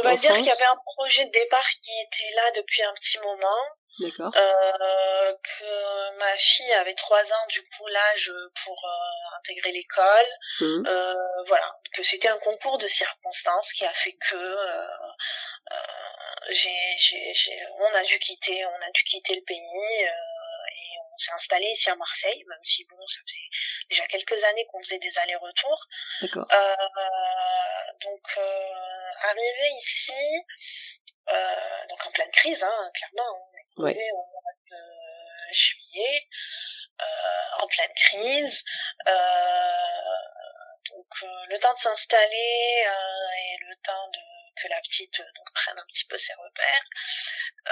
[0.00, 2.92] on va dire qu'il y avait un projet de départ qui était là depuis un
[3.00, 3.56] petit moment.
[3.98, 4.32] D'accord.
[4.36, 8.30] Euh, que ma fille avait trois ans du coup l'âge
[8.64, 8.78] pour
[9.38, 10.26] intégrer l'école.
[10.86, 11.14] Euh,
[11.48, 11.74] voilà.
[11.94, 14.36] Que c'était un concours de circonstances qui a fait que
[16.50, 20.06] j'ai, j'ai, j'ai- on a dû quitter on a dû quitter le pays
[21.20, 23.48] s'est installé ici à Marseille même si bon ça faisait
[23.90, 25.86] déjà quelques années qu'on faisait des allers-retours
[26.22, 26.46] D'accord.
[26.52, 26.74] euh,
[28.02, 30.12] donc euh, arrivé ici
[31.30, 33.60] euh, donc en pleine crise hein, clairement on est
[33.94, 34.10] Ouais.
[34.12, 36.28] au mois de juillet
[37.60, 38.62] en pleine crise
[40.90, 41.06] donc
[41.48, 44.20] le temps de s'installer et le temps de
[44.62, 46.84] que la petite euh, donc prenne un petit peu ses repères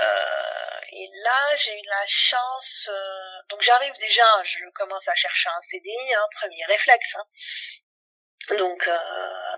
[0.01, 5.49] euh, et là j'ai eu la chance euh, donc j'arrive déjà je commence à chercher
[5.51, 8.57] un CDI hein, premier réflexe hein.
[8.57, 8.99] donc euh,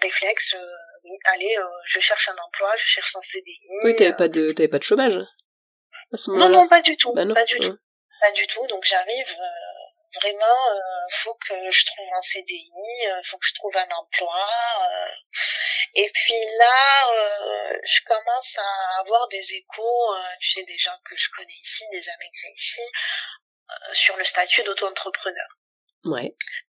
[0.02, 4.12] réflexe euh, oui allez euh, je cherche un emploi je cherche un CDI Oui, t'avais
[4.12, 5.16] euh, pas de t'avais pas de chômage
[6.12, 7.34] à ce non non pas du tout Bah non.
[7.34, 7.68] pas du ouais.
[7.70, 7.78] tout
[8.20, 9.69] pas du tout donc j'arrive euh,
[10.14, 10.80] Vraiment, euh,
[11.22, 14.48] faut que je trouve un CDI, euh, faut que je trouve un emploi.
[14.82, 15.12] euh.
[15.94, 21.16] et puis là, euh, je commence à avoir des échos euh, chez des gens que
[21.16, 22.10] je connais ici, des j'ai
[22.56, 22.80] ici,
[23.70, 25.48] euh, sur le statut d'auto-entrepreneur.
[26.04, 26.34] Ouais.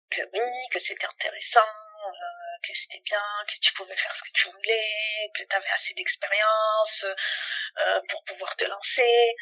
[0.09, 4.31] Que oui, que c'était intéressant, euh, que c'était bien, que tu pouvais faire ce que
[4.33, 9.35] tu voulais, que tu avais assez d'expérience euh, pour pouvoir te lancer.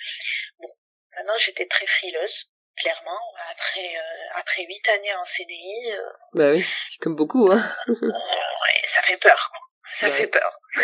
[0.60, 0.70] Bon,
[1.16, 2.50] maintenant j'étais très frileuse,
[2.80, 3.20] clairement.
[3.52, 6.66] Après euh, après huit années en CDI, euh, Bah oui,
[7.02, 7.76] comme beaucoup, hein.
[7.88, 9.50] ouais, ça fait peur.
[9.52, 9.60] Quoi.
[9.94, 10.14] Ça Ouais.
[10.18, 10.60] fait peur.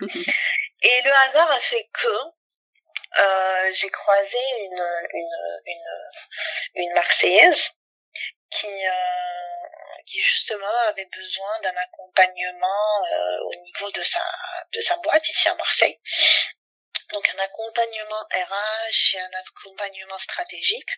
[0.00, 2.08] Et le hasard a fait que
[3.18, 7.70] euh, j'ai croisé une, une, une, une Marseillaise
[8.50, 8.92] qui, euh,
[10.06, 14.22] qui justement avait besoin d'un accompagnement euh, au niveau de sa,
[14.72, 16.00] de sa boîte ici à Marseille.
[17.12, 20.90] Donc un accompagnement RH et un accompagnement stratégique.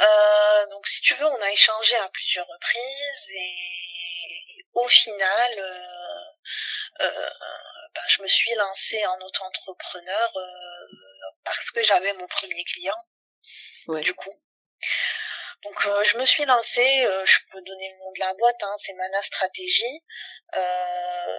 [0.00, 7.04] Euh, donc si tu veux, on a échangé à plusieurs reprises et au final, euh,
[7.04, 7.30] euh,
[7.94, 10.86] ben, je me suis lancée en auto-entrepreneur euh,
[11.44, 12.98] parce que j'avais mon premier client.
[13.86, 14.02] Ouais.
[14.02, 14.34] Du coup.
[15.64, 18.62] Donc euh, je me suis lancée, euh, je peux donner le nom de la boîte,
[18.62, 20.02] hein, c'est Mana Stratégie.
[20.54, 21.38] Euh,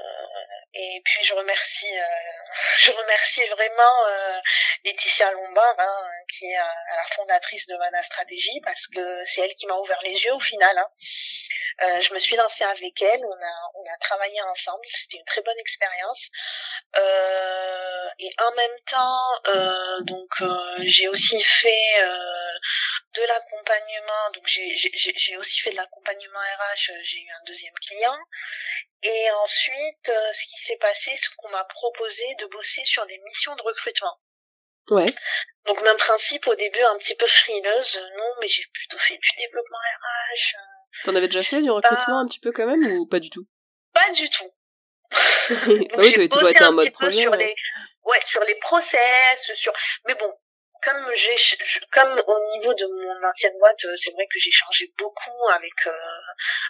[0.73, 2.05] et puis je remercie, euh,
[2.77, 4.39] je remercie vraiment euh,
[4.83, 9.65] Laetitia Lombard, hein, qui est la fondatrice de Mana Stratégie, parce que c'est elle qui
[9.65, 10.77] m'a ouvert les yeux au final.
[10.77, 12.01] Hein.
[12.01, 15.41] Je me suis lancée avec elle, on a, on a travaillé ensemble, c'était une très
[15.41, 16.27] bonne expérience.
[18.19, 20.29] Et en même temps, donc
[20.79, 22.03] j'ai aussi fait
[23.19, 28.17] de l'accompagnement, donc j'ai aussi fait de l'accompagnement RH, euh, j'ai eu un deuxième client.
[29.03, 33.17] Et ensuite, euh, ce qui s'est passé, c'est qu'on m'a proposé de bosser sur des
[33.19, 34.19] missions de recrutement.
[34.89, 35.05] Ouais.
[35.65, 39.17] Donc même principe au début un petit peu frileuse, euh, non mais j'ai plutôt fait
[39.17, 40.55] du développement RH,
[41.03, 43.45] T'en avais déjà fait du recrutement un petit peu quand même ou pas du tout?
[43.93, 44.51] Pas du tout.
[45.65, 47.21] Donc oui, t'avais toujours été en un mode projet.
[47.21, 47.37] sur ouais.
[47.37, 47.55] les,
[48.03, 49.71] ouais, sur les process, sur,
[50.07, 50.33] mais bon,
[50.83, 51.35] comme j'ai,
[51.91, 55.73] comme au niveau de mon ancienne boîte, euh, c'est vrai que j'ai changé beaucoup avec,
[55.87, 55.91] euh,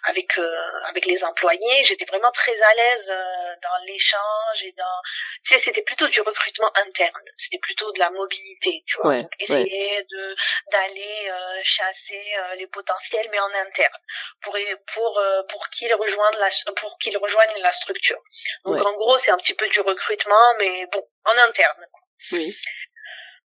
[0.04, 0.56] avec, euh,
[0.86, 1.84] avec les employés.
[1.84, 5.02] J'étais vraiment très à l'aise euh, dans l'échange et dans,
[5.46, 7.22] tu sais, c'était plutôt du recrutement interne.
[7.38, 9.12] C'était plutôt de la mobilité, tu vois.
[9.12, 10.36] Ouais, Donc, essayer de
[10.72, 14.00] d'aller euh, chasser euh, les potentiels, mais en interne,
[14.42, 14.58] pour
[14.94, 18.22] pour euh, pour qu'ils rejoignent la pour qu'ils rejoignent la structure.
[18.66, 18.82] Donc Ouais.
[18.86, 21.86] en gros, c'est un petit peu du recrutement, mais bon, en interne.
[22.32, 22.56] Oui.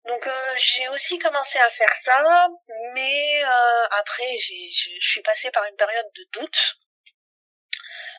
[0.06, 2.48] Donc euh, j'ai aussi commencé à faire ça,
[2.92, 6.76] mais euh, après j'ai je suis passée par une période de doute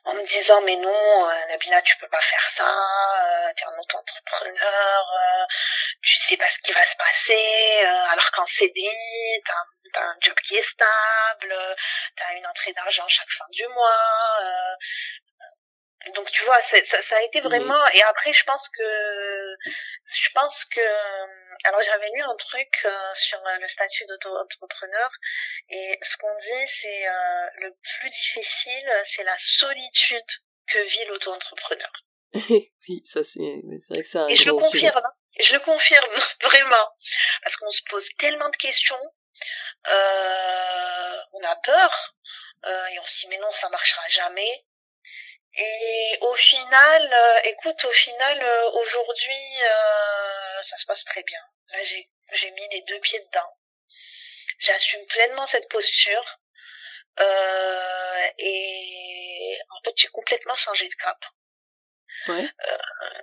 [0.06, 3.78] en me disant mais non euh, Nabila tu peux pas faire ça, euh, t'es un
[3.78, 5.46] auto-entrepreneur, euh,
[6.02, 8.90] tu sais pas ce qui va se passer, euh, alors qu'en CDI
[9.46, 11.76] t'as un, t'as un job qui est stable,
[12.18, 14.76] t'as une entrée d'argent chaque fin du mois, euh,
[16.14, 17.84] donc tu vois, ça, ça a été vraiment.
[17.94, 20.82] Et après, je pense que, je pense que,
[21.64, 25.10] alors j'avais lu un truc euh, sur euh, le statut d'auto-entrepreneur
[25.70, 30.32] et ce qu'on dit, c'est euh, le plus difficile, c'est la solitude
[30.68, 31.92] que vit l'auto-entrepreneur.
[32.34, 35.14] oui, ça c'est c'est vrai que c'est un Et je le confirme, hein.
[35.40, 36.90] je le confirme vraiment,
[37.44, 39.00] parce qu'on se pose tellement de questions,
[39.88, 42.16] euh, on a peur
[42.66, 44.66] euh, et on se dit mais non, ça marchera jamais.
[45.58, 51.40] Et au final, euh, écoute, au final, euh, aujourd'hui, euh, ça se passe très bien.
[51.70, 53.58] Là, j'ai mis les deux pieds dedans.
[54.60, 56.40] J'assume pleinement cette posture.
[57.20, 61.26] Euh, et en fait, j'ai complètement changé de cap.
[62.28, 62.50] Ouais.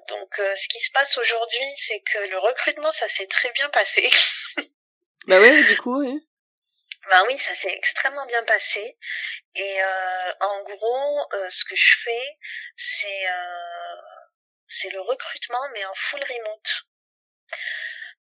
[0.09, 3.69] Donc, euh, ce qui se passe aujourd'hui, c'est que le recrutement, ça s'est très bien
[3.71, 4.09] passé.
[5.29, 6.21] Bah ouais, du coup, ouais.
[7.09, 8.99] Ben oui, ça s'est extrêmement bien passé.
[9.55, 12.39] Et euh, en gros, euh, ce que je fais,
[12.77, 13.97] c'est euh,
[14.69, 16.92] c'est le recrutement, mais en full remote euh,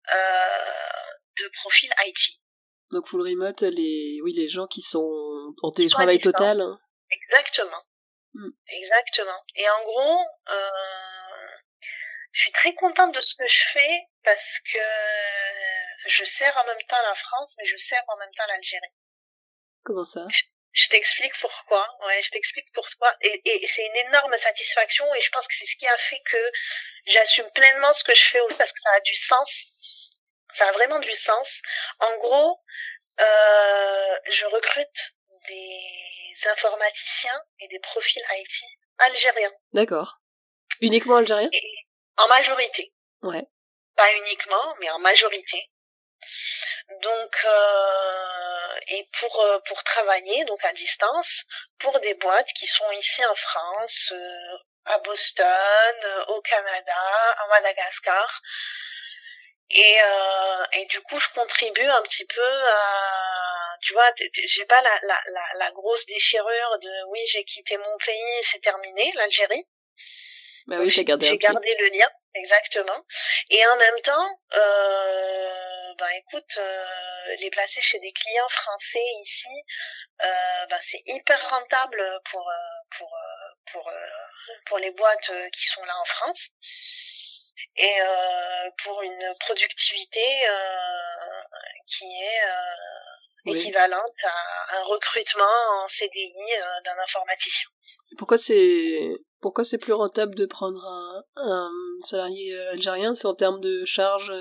[0.08, 2.40] de profil IT.
[2.92, 6.60] Donc full remote, les oui les gens qui sont en télétravail total.
[6.60, 6.78] hein.
[7.10, 7.82] Exactement.
[8.34, 8.50] Hmm.
[8.68, 9.42] Exactement.
[9.56, 10.70] Et en gros, euh,
[12.32, 14.78] je suis très contente de ce que je fais parce que
[16.08, 18.94] je sers en même temps la France, mais je sers en même temps l'Algérie.
[19.82, 20.26] Comment ça?
[20.28, 20.42] Je
[20.88, 21.86] t'explique pourquoi.
[22.06, 23.14] Ouais, je t'explique pourquoi.
[23.22, 26.20] Et, et c'est une énorme satisfaction et je pense que c'est ce qui a fait
[26.26, 26.52] que
[27.06, 29.66] j'assume pleinement ce que je fais aussi parce que ça a du sens.
[30.54, 31.60] Ça a vraiment du sens.
[32.00, 32.60] En gros,
[33.20, 35.12] euh, je recrute
[35.48, 38.64] des informaticiens et des profils IT
[38.98, 39.52] algériens.
[39.72, 40.18] D'accord.
[40.80, 41.74] Uniquement algérien Et
[42.16, 42.92] en majorité.
[43.22, 43.46] Ouais.
[43.96, 45.70] Pas uniquement, mais en majorité.
[47.02, 48.45] Donc, euh,
[48.88, 51.44] et pour pour travailler donc à distance
[51.78, 54.12] pour des boîtes qui sont ici en France,
[54.84, 55.96] à Boston,
[56.28, 58.42] au Canada, à Madagascar.
[59.70, 59.96] Et,
[60.74, 64.10] et du coup, je contribue un petit peu à, tu vois,
[64.46, 68.60] j'ai pas la, la, la, la, grosse déchirure de oui, j'ai quitté mon pays, c'est
[68.60, 69.66] terminé, l'Algérie.
[70.66, 73.04] Bah oui, j'ai gardé, gardé le lien, exactement.
[73.50, 75.65] Et en même temps, euh,
[75.98, 79.48] ben écoute, euh, les placer chez des clients français ici,
[80.22, 82.54] euh, ben c'est hyper rentable pour euh,
[82.96, 83.20] pour
[83.72, 83.90] pour
[84.66, 86.48] pour les boîtes qui sont là en France
[87.76, 87.98] et
[88.82, 90.46] pour une productivité
[91.86, 96.32] qui est équivalente à un recrutement en CDI
[96.84, 97.68] d'un informaticien.
[98.18, 101.70] Pourquoi c'est pourquoi c'est plus rentable de prendre un, un
[102.02, 104.32] salarié algérien C'est en termes de charge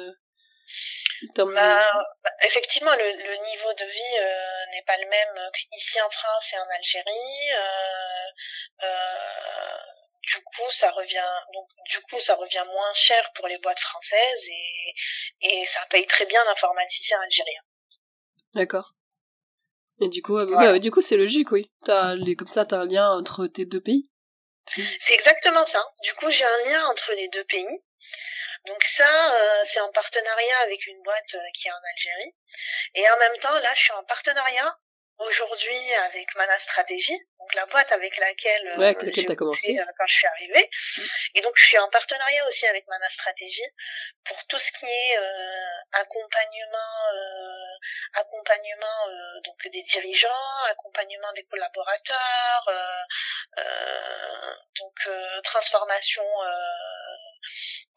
[1.39, 6.01] euh, bah, bah, Effectivement, le, le, niveau de vie euh, n'est pas le même ici
[6.01, 7.51] en France et en Algérie.
[10.23, 14.43] du coup, ça revient donc du coup ça revient moins cher pour les boîtes françaises
[14.47, 14.95] et,
[15.41, 17.61] et ça paye très bien l'informaticien algérien.
[18.53, 18.95] D'accord.
[20.01, 21.71] Et du coup, bah, du coup, c'est logique, oui.
[21.87, 24.09] As les, comme ça, t'as un lien entre tes deux pays.
[24.99, 25.85] C'est exactement ça.
[26.03, 27.79] Du coup, j'ai un lien entre les deux pays.
[28.67, 32.35] Donc ça, euh, c'est en partenariat avec une boîte euh, qui est en Algérie.
[32.95, 34.75] Et en même temps, là, je suis en partenariat
[35.19, 40.07] aujourd'hui avec Mana Stratégie, donc la boîte avec laquelle, ouais, euh, j'ai commencé euh, quand
[40.07, 40.69] je suis arrivée.
[40.97, 41.01] Mm.
[41.35, 43.69] Et donc je suis en partenariat aussi avec Mana Stratégie
[44.25, 51.43] pour tout ce qui est euh, accompagnement, euh, accompagnement euh, donc des dirigeants, accompagnement des
[51.45, 52.69] collaborateurs,
[54.77, 55.09] donc
[55.43, 56.23] transformation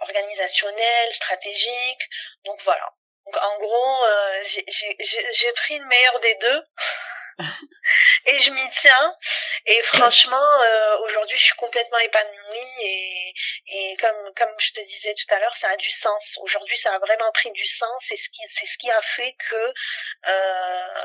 [0.01, 2.09] organisationnelle, stratégique.
[2.45, 2.89] Donc voilà.
[3.27, 4.45] Donc en gros, euh,
[5.33, 6.63] j'ai pris le meilleur des deux
[8.27, 9.17] et je m'y tiens.
[9.67, 13.35] Et franchement, euh, aujourd'hui, je suis complètement épanouie et,
[13.67, 16.39] et comme comme je te disais tout à l'heure, ça a du sens.
[16.41, 19.35] Aujourd'hui, ça a vraiment pris du sens et ce qui c'est ce qui a fait
[19.35, 19.75] que
[20.29, 21.05] euh,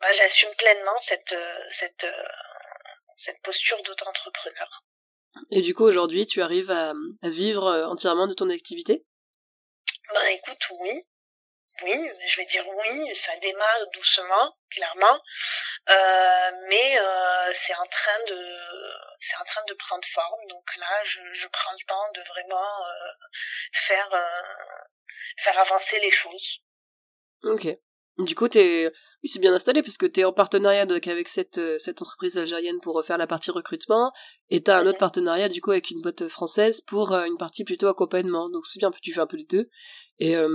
[0.00, 1.34] bah, j'assume pleinement cette
[1.70, 2.06] cette
[3.16, 4.84] cette posture d'auto-entrepreneur.
[5.50, 9.04] Et du coup, aujourd'hui, tu arrives à, à vivre entièrement de ton activité?
[10.12, 11.06] Ben écoute, oui.
[11.82, 15.20] Oui, je vais dire oui, ça démarre doucement, clairement,
[15.88, 18.38] euh, mais euh, c'est en train de
[19.20, 20.46] c'est en train de prendre forme.
[20.48, 23.12] Donc là, je, je prends le temps de vraiment euh,
[23.72, 24.82] faire euh,
[25.38, 26.60] faire avancer les choses.
[27.42, 27.66] Ok.
[28.18, 28.92] Du coup, t'es,
[29.22, 32.78] oui, c'est bien installé puisque t'es en partenariat donc avec cette euh, cette entreprise algérienne
[32.82, 34.12] pour refaire la partie recrutement
[34.50, 37.88] et t'as un autre partenariat du coup avec une boîte française pour une partie plutôt
[37.88, 38.50] accompagnement.
[38.50, 39.70] Donc c'est bien, tu fais un peu les deux.
[40.18, 40.48] Et euh,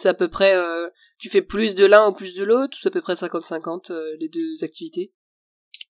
[0.00, 0.88] c'est à peu près, euh,
[1.18, 3.92] tu fais plus de l'un ou plus de l'autre, ou c'est à peu près 50-50
[3.92, 5.12] euh, les deux activités?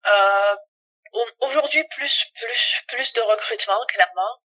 [0.05, 0.55] Euh,
[1.41, 4.41] Aujourd'hui, plus, plus, plus de recrutement, clairement.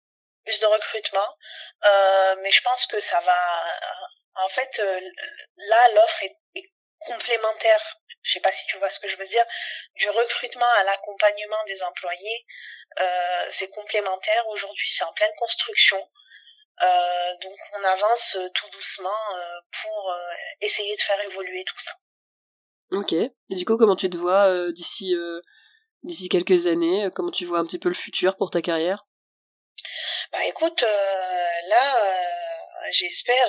[0.45, 1.37] Plus de recrutement.
[1.85, 3.37] Euh, mais je pense que ça va...
[4.45, 4.83] En fait,
[5.57, 7.81] là, l'offre est, est, complémentaire.
[8.23, 9.45] Je sais pas si tu vois ce que je veux dire.
[9.95, 12.47] Du recrutement à l'accompagnement des employés,
[13.53, 14.47] c'est complémentaire.
[14.49, 16.09] Aujourd'hui, c'est en pleine construction.
[16.81, 20.15] Euh, donc on avance euh, tout doucement euh, pour
[20.61, 21.93] essayer de faire évoluer tout ça.
[22.93, 23.13] Ok.
[23.13, 25.15] Et du coup, comment tu te vois d'ici
[26.03, 27.11] d'ici quelques années?
[27.15, 29.05] Comment tu vois un petit peu le futur pour ta carrière?
[30.33, 32.28] Bah écoute, là,
[32.91, 33.49] j'espère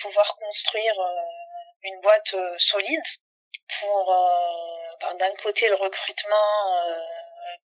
[0.00, 0.94] pouvoir construire
[1.82, 3.02] une boîte solide
[3.80, 4.06] pour
[5.00, 6.84] ben, d'un côté le recrutement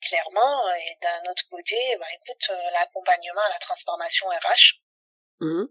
[0.01, 4.81] clairement et d'un autre côté, bah écoute, l'accompagnement à la transformation RH.
[5.41, 5.67] Mmh.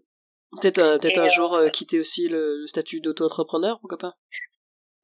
[0.60, 4.14] Peut-être un, peut un jour euh, quitter aussi le, le statut d'auto-entrepreneur, pourquoi pas?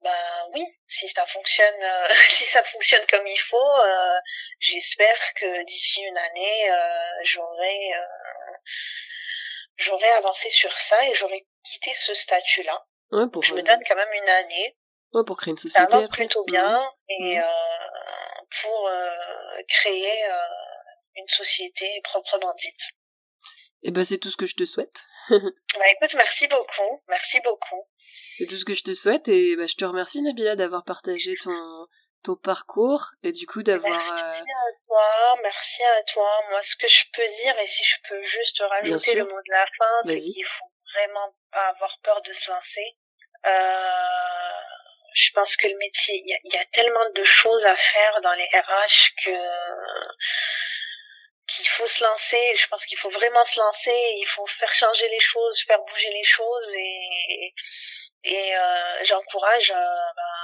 [0.01, 4.19] Ben oui, si ça fonctionne, euh, si ça fonctionne comme il faut, euh,
[4.59, 6.69] j'espère que d'ici une année,
[7.23, 7.91] j'aurai,
[9.77, 12.85] j'aurai avancé sur ça et j'aurai quitté ce statut-là.
[13.11, 14.77] Ouais, pour, je me donne quand même une année.
[15.13, 15.91] Ouais, pour créer une société.
[15.91, 17.11] Ça va plutôt bien mmh.
[17.13, 17.43] et mmh.
[18.61, 18.89] pour
[19.67, 20.25] créer
[21.15, 22.81] une société proprement dite.
[23.85, 25.05] Et eh ben c'est tout ce que je te souhaite.
[25.29, 27.85] bah écoute, merci beaucoup, merci beaucoup.
[28.37, 31.35] C'est tout ce que je te souhaite et bah, je te remercie Nabila d'avoir partagé
[31.41, 31.87] ton
[32.23, 33.91] ton parcours et du coup d'avoir.
[33.91, 36.41] Merci euh, à toi, merci à toi.
[36.49, 39.51] Moi, ce que je peux dire et si je peux juste rajouter le mot de
[39.51, 42.97] la fin, c'est qu'il faut vraiment pas avoir peur de se lancer.
[43.45, 43.51] Euh,
[45.13, 48.21] je pense que le métier, il y a, y a, tellement de choses à faire
[48.21, 49.37] dans les RH que
[51.47, 52.55] qu'il faut se lancer.
[52.55, 53.95] Je pense qu'il faut vraiment se lancer.
[54.17, 57.53] Il faut faire changer les choses, faire bouger les choses et
[58.23, 60.42] Et euh, j'encourage ben,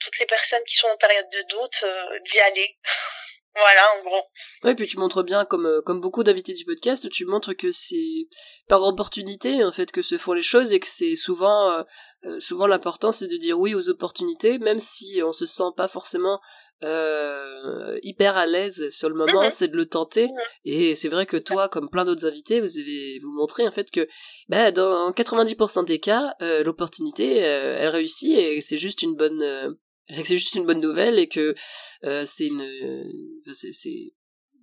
[0.00, 1.84] toutes les personnes qui sont en période de doute
[2.30, 2.76] d'y aller.
[3.52, 4.22] Voilà, en gros.
[4.62, 8.28] Ouais, puis tu montres bien, comme, comme beaucoup d'invités du podcast, tu montres que c'est
[8.68, 11.84] par opportunité, en fait, que se font les choses et que c'est souvent,
[12.38, 16.40] souvent l'important, c'est de dire oui aux opportunités, même si on se sent pas forcément
[16.82, 19.50] euh, hyper à l'aise sur le moment, mhm.
[19.50, 20.28] c'est de le tenter.
[20.64, 23.90] Et c'est vrai que toi, comme plein d'autres invités, vous avez vous montré en fait
[23.90, 24.08] que
[24.48, 29.42] bah, dans 90% des cas, euh, l'opportunité, euh, elle réussit et c'est juste une bonne,
[29.42, 29.70] euh,
[30.14, 31.54] c'est juste une bonne nouvelle et que
[32.02, 33.04] c'est une,
[33.52, 33.90] c'est,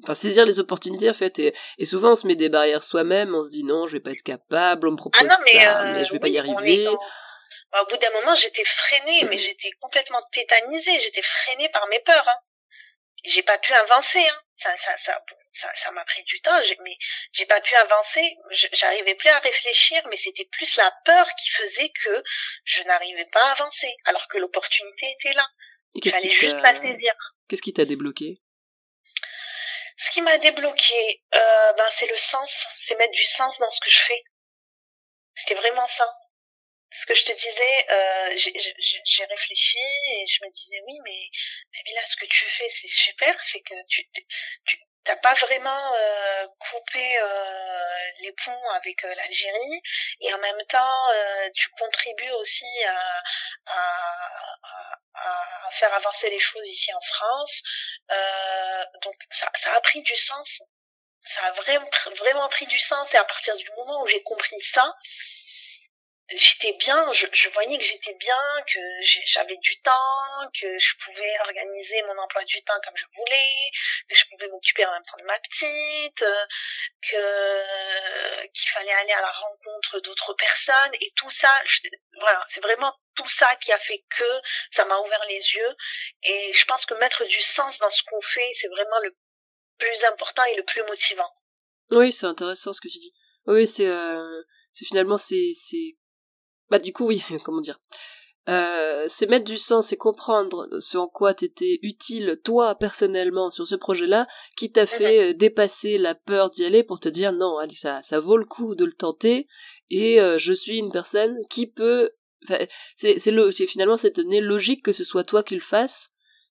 [0.04, 3.34] enfin saisir les opportunités en fait et, et, souvent on se met des barrières soi-même,
[3.34, 6.06] on se dit non, je vais pas être capable, on me propose ah ça, mais
[6.06, 6.88] je vais pas y arriver.
[7.74, 11.00] Au bout d'un moment, j'étais freinée, mais j'étais complètement tétanisée.
[11.00, 12.28] J'étais freinée par mes peurs.
[12.28, 12.39] Hein.
[13.24, 14.20] J'ai pas pu avancer.
[14.20, 14.41] Hein.
[14.57, 16.59] Ça, ça, ça, ça, ça m'a pris du temps.
[16.84, 16.97] Mais
[17.34, 18.36] j'ai pas pu avancer.
[18.74, 22.24] J'arrivais plus à réfléchir, mais c'était plus la peur qui faisait que
[22.63, 25.47] je n'arrivais pas à avancer, alors que l'opportunité était là.
[25.93, 27.13] Il fallait juste la saisir.
[27.47, 28.41] Qu'est-ce qui t'a débloqué?
[29.97, 32.68] Ce qui m'a débloqué, euh, ben c'est le sens.
[32.80, 34.24] C'est mettre du sens dans ce que je fais.
[35.34, 36.07] C'était vraiment ça
[37.00, 38.38] ce que je te disais, euh,
[39.06, 39.78] j'ai réfléchi
[40.12, 43.76] et je me disais oui, mais là, ce que tu fais, c'est super, c'est que
[43.89, 44.08] tu
[44.66, 44.78] tu
[45.08, 49.82] t'as pas vraiment euh, coupé euh, les ponts avec euh, l'Algérie
[50.20, 53.24] et en même temps, euh, tu contribues aussi à,
[53.68, 54.58] à,
[55.14, 57.62] à, faire avancer les choses ici en France.
[58.12, 60.60] Euh, donc ça, ça a pris du sens.
[61.24, 64.62] Ça a vraiment vraiment pris du sens et à partir du moment où j'ai compris
[64.62, 64.93] ça,
[66.30, 68.80] j'étais bien, je, je, voyais que j'étais bien, que
[69.25, 73.71] j'avais du temps, que je pouvais organiser mon emploi du temps comme je voulais,
[74.09, 76.25] que je pouvais m'occuper en même temps de ma petite,
[77.09, 81.53] que qu'il fallait aller à la rencontre d'autres personnes et tout ça,
[82.19, 85.75] voilà, c'est vraiment tout ça qui a fait que ça m'a ouvert les yeux
[86.23, 89.15] et je pense que mettre du sens dans ce qu'on fait, c'est vraiment le
[89.78, 91.32] plus important et le plus motivant.
[91.91, 93.13] Oui, c'est intéressant ce que tu dis.
[93.45, 94.41] Oui, c'est euh,
[94.73, 95.53] c'est finalement c'est
[96.70, 97.80] bah du coup oui, comment dire.
[98.49, 103.68] Euh, c'est mettre du sens et comprendre ce en quoi t'étais utile toi personnellement sur
[103.68, 107.57] ce projet-là qui t'a fait euh, dépasser la peur d'y aller pour te dire non
[107.57, 109.47] allez ça ça vaut le coup de le tenter.
[109.89, 112.11] Et euh, je suis une personne qui peut
[112.95, 116.09] c'est c'est le c'est finalement cette logique que ce soit toi qui le fasses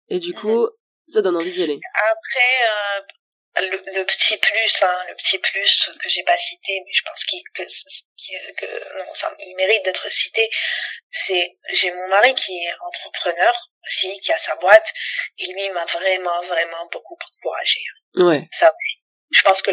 [0.09, 0.67] et du coup
[1.07, 1.79] ça donne envie d'y aller.
[1.95, 3.07] Après
[3.61, 7.25] le, le, petit plus, hein, le petit plus que j'ai pas cité, mais je pense
[7.25, 7.63] qu'il que,
[8.55, 10.51] que non, ça, il mérite d'être cité,
[11.11, 14.93] c'est j'ai mon mari qui est entrepreneur aussi, qui a sa boîte,
[15.39, 17.81] et lui m'a vraiment vraiment beaucoup encouragé.
[18.17, 18.49] Ouais.
[18.59, 18.73] Ça
[19.31, 19.71] Je pense que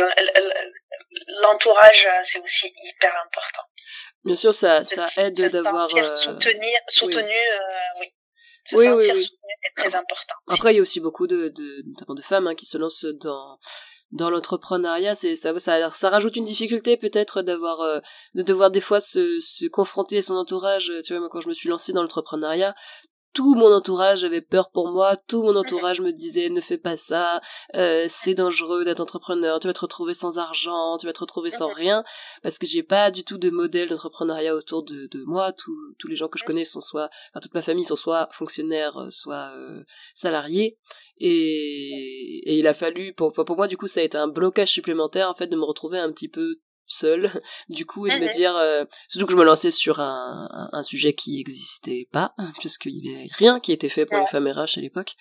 [1.42, 3.64] l'entourage c'est aussi hyper important.
[4.24, 6.14] Bien sûr, ça ça aide d'avoir euh...
[6.14, 7.36] soutenu, soutenu, oui.
[7.36, 8.14] Euh, oui.
[8.66, 10.34] Se oui, sentir oui, soutenu, c'est très important.
[10.48, 13.06] Après, il y a aussi beaucoup de, de notamment de femmes hein, qui se lancent
[13.06, 13.58] dans
[14.12, 18.00] dans l'entrepreneuriat, c'est ça, ça, ça rajoute une difficulté peut-être d'avoir euh,
[18.36, 20.92] de devoir des fois se, se confronter à son entourage.
[21.06, 22.76] Tu vois, moi, quand je me suis lancée dans l'entrepreneuriat,
[23.34, 26.98] tout mon entourage avait peur pour moi, tout mon entourage me disait ne fais pas
[26.98, 27.42] ça,
[27.76, 31.50] euh, c'est dangereux d'être entrepreneur, tu vas te retrouver sans argent, tu vas te retrouver
[31.50, 32.04] sans rien,
[32.44, 36.08] parce que j'ai pas du tout de modèle d'entrepreneuriat autour de, de moi, tous tous
[36.08, 39.10] les gens que je connais sont soit, enfin toute ma famille sont soit fonctionnaires, euh,
[39.12, 39.84] soit euh,
[40.16, 40.78] salariés,
[41.18, 44.72] et, et il a fallu, pour, pour moi du coup ça a été un blocage
[44.72, 46.56] supplémentaire en fait de me retrouver un petit peu
[46.92, 47.32] seule.
[47.70, 48.32] Du coup et de me mhm.
[48.32, 53.06] dire euh, surtout que je me lançais sur un, un, sujet qui n'existait pas puisqu'il
[53.06, 55.16] y avait rien qui était fait pour les femmes RH à l'époque.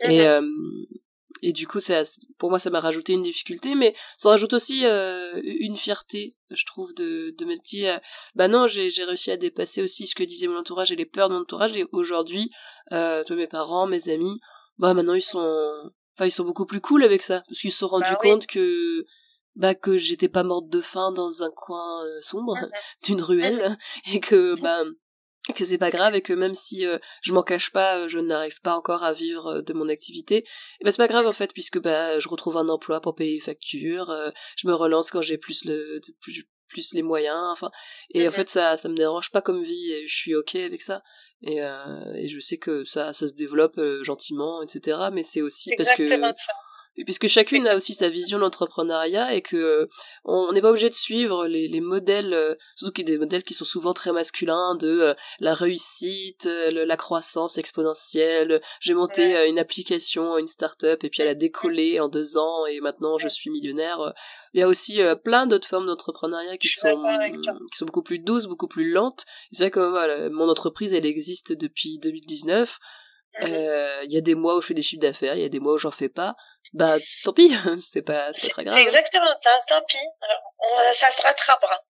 [0.00, 0.26] Et mhm.
[0.26, 0.42] euh,
[1.42, 2.02] et du coup ça
[2.38, 6.64] pour moi ça m'a rajouté une difficulté mais ça rajoute aussi euh, une fierté je
[6.66, 8.00] trouve de de me dire
[8.34, 11.28] bah non j'ai réussi à dépasser aussi ce que disait mon entourage et les peurs
[11.28, 11.76] de mon entourage.
[11.76, 12.50] Et aujourd'hui
[12.90, 14.40] tous mes parents mes amis
[14.78, 17.78] bah maintenant ils sont enfin ils sont beaucoup plus cool avec ça parce qu'ils se
[17.78, 19.04] sont rendus bah compte que
[19.56, 22.56] bah que j'étais pas morte de faim dans un coin euh, sombre
[23.04, 23.76] d'une ruelle
[24.12, 24.84] et que bah
[25.54, 28.20] que c'est pas grave et que même si euh, je m'en cache pas, euh, je
[28.20, 30.44] n'arrive pas encore à vivre de mon activité,
[30.80, 33.34] et bah c'est pas grave en fait puisque bah je retrouve un emploi pour payer
[33.34, 34.14] les factures,
[34.56, 37.72] je me relance quand j'ai plus le plus, plus les moyens, enfin
[38.10, 40.80] et en fait ça ça me dérange pas comme vie et je suis ok avec
[40.80, 41.02] ça
[41.42, 45.90] et, et je sais que ça ça se développe gentiment etc mais c'est aussi parce
[45.96, 46.04] que
[47.06, 49.86] puisque chacune a aussi sa vision d'entrepreneuriat et que euh,
[50.24, 53.18] on n'est pas obligé de suivre les, les modèles, euh, surtout qu'il y a des
[53.18, 58.60] modèles qui sont souvent très masculins de euh, la réussite, la croissance exponentielle.
[58.80, 62.80] J'ai monté une application, une start-up et puis elle a décollé en deux ans et
[62.80, 64.12] maintenant je suis millionnaire.
[64.52, 67.02] Il y a aussi plein d'autres formes d'entrepreneuriat qui sont
[67.70, 69.24] qui sont beaucoup plus douces, beaucoup plus lentes.
[69.50, 72.78] C'est vrai que voilà, mon entreprise elle existe depuis 2019.
[73.40, 75.48] Il euh, y a des mois où je fais des chiffres d'affaires, il y a
[75.48, 76.36] des mois où j'en fais pas.
[76.74, 78.76] Bah, tant pis, c'est pas, c'est très grave.
[78.76, 79.96] C'est exactement ça, tant pis.
[80.58, 81.82] On, ça se rattrapera.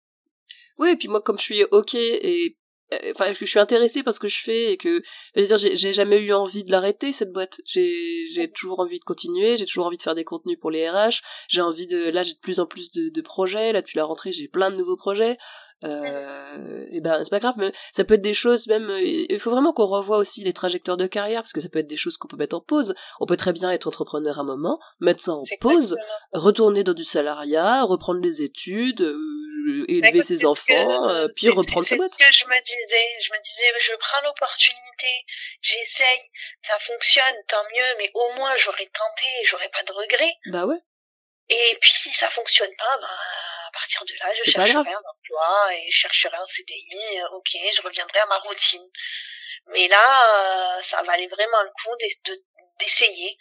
[0.79, 2.57] Oui, et puis moi, comme je suis ok et
[2.93, 5.03] euh, enfin je suis intéressée par ce que je fais et que
[5.37, 8.99] je veux dire j'ai jamais eu envie de l'arrêter cette boîte j'ai j'ai toujours envie
[8.99, 12.11] de continuer j'ai toujours envie de faire des contenus pour les RH j'ai envie de
[12.11, 14.73] là j'ai de plus en plus de, de projets là depuis la rentrée j'ai plein
[14.73, 15.39] de nouveaux projets
[15.83, 19.39] euh, et ben c'est pas grave mais ça peut être des choses même euh, il
[19.41, 21.97] faut vraiment qu'on revoie aussi les trajectoires de carrière parce que ça peut être des
[21.97, 22.95] choses qu'on peut mettre en pause.
[23.19, 25.97] On peut très bien être entrepreneur un moment mettre ça en pause
[26.33, 31.97] retourner dans du salariat reprendre les études euh, élever ses enfants euh, puis reprendre sa
[31.97, 33.07] boîte c'est ce que je me disais.
[33.23, 35.25] Je me disais je prends l'opportunité
[35.63, 36.21] j'essaye
[36.63, 40.35] ça fonctionne tant mieux mais au moins j'aurais tenté j'aurais pas de regrets.
[40.53, 40.81] Bah ouais.
[41.49, 43.09] Et puis si ça fonctionne pas ben
[43.71, 47.21] à partir de là, je chercherai un emploi et je chercherai un CDI.
[47.21, 48.87] Euh, ok, je reviendrai à ma routine.
[49.67, 51.97] Mais là, euh, ça valait vraiment le coup
[52.81, 53.39] d'essayer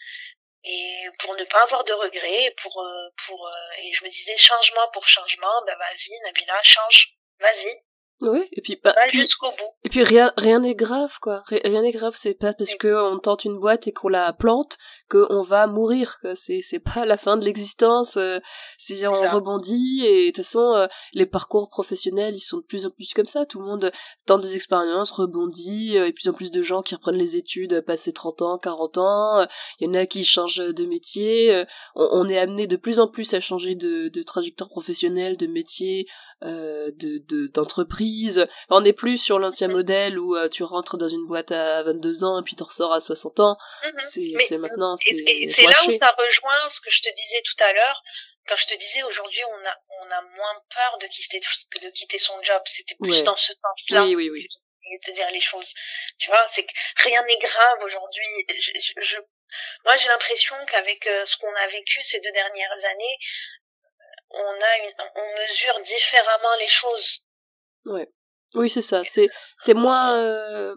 [0.65, 3.49] et pour ne pas avoir de regrets pour euh, pour
[3.81, 7.81] et je me disais changement pour changement ben vas-y Nabila change vas-y
[8.21, 8.93] oui, et puis pas.
[9.11, 9.73] jusqu'au bout.
[9.85, 11.43] Et puis rien, rien n'est grave, quoi.
[11.47, 14.77] Rien n'est grave, c'est pas parce que on tente une boîte et qu'on la plante
[15.09, 16.19] qu'on va mourir.
[16.35, 18.17] C'est, c'est pas la fin de l'existence.
[18.17, 18.39] Euh,
[18.77, 22.85] c'est on rebondit et de toute façon, euh, les parcours professionnels, ils sont de plus
[22.85, 23.45] en plus comme ça.
[23.45, 23.91] Tout le monde
[24.25, 25.97] tente des expériences, rebondit.
[25.97, 28.97] Euh, et plus en plus de gens qui reprennent les études, passé 30 ans, 40
[28.97, 29.47] ans.
[29.79, 31.63] Il y en a qui changent de métier.
[31.95, 36.07] On, est amené de plus en plus à changer de, de trajectoire professionnelle, de métier.
[36.41, 38.47] Euh, de d'entreprise.
[38.69, 42.23] on n'est plus sur l'ancien modèle où euh, tu rentres dans une boîte à 22
[42.23, 43.57] ans et puis tu ressors à 60 ans.
[43.83, 44.37] Mhm.
[44.47, 47.73] C'est maintenant c'est c'est là où ça rejoint ce que je te disais tout à
[47.73, 48.01] l'heure
[48.47, 52.19] quand je te disais aujourd'hui on a on a moins peur de quitter de quitter
[52.19, 54.03] son job, c'était plus dans ce sens-là.
[54.03, 54.47] Oui oui oui.
[55.05, 55.71] De dire les choses.
[56.17, 56.71] Tu vois, c'est que
[57.03, 58.25] rien n'est grave aujourd'hui.
[58.49, 59.17] Je, je,
[59.85, 63.17] moi, j'ai l'impression qu'avec euh, ce qu'on a vécu ces deux dernières années,
[64.31, 67.23] on a une, on mesure différemment les choses.
[67.85, 68.07] Ouais.
[68.55, 69.03] Oui, c'est ça.
[69.03, 69.29] C'est
[69.59, 70.75] c'est moins euh,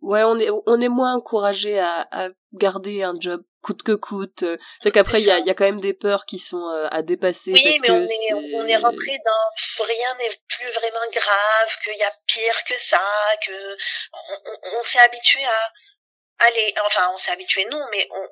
[0.00, 4.44] ouais, on est on est moins encouragé à, à garder un job coûte que coûte.
[4.82, 7.02] C'est qu'après il y a, y a quand même des peurs qui sont euh, à
[7.02, 11.10] dépasser oui, parce mais que on est, on est rentré dans rien n'est plus vraiment
[11.12, 13.02] grave, qu'il y a pire que ça,
[13.46, 13.76] que
[14.12, 15.72] on, on, on s'est habitué à
[16.46, 18.28] aller enfin on s'est habitué non mais on,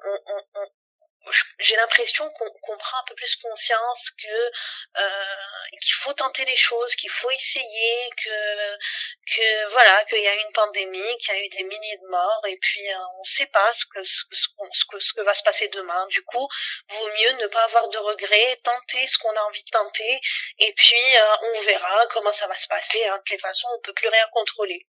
[1.59, 4.51] j'ai l'impression qu'on prend un peu plus conscience que
[4.99, 5.35] euh,
[5.83, 8.77] qu'il faut tenter les choses, qu'il faut essayer, que
[9.35, 12.07] que voilà, qu'il y a eu une pandémie, qu'il y a eu des milliers de
[12.09, 14.23] morts, et puis euh, on ne sait pas ce que ce,
[14.91, 16.07] que ce que va se passer demain.
[16.09, 16.49] Du coup,
[16.89, 20.21] vaut mieux ne pas avoir de regrets, tenter ce qu'on a envie de tenter,
[20.59, 23.05] et puis euh, on verra comment ça va se passer.
[23.07, 23.19] Hein.
[23.19, 24.87] De toute façon, on peut plus rien contrôler.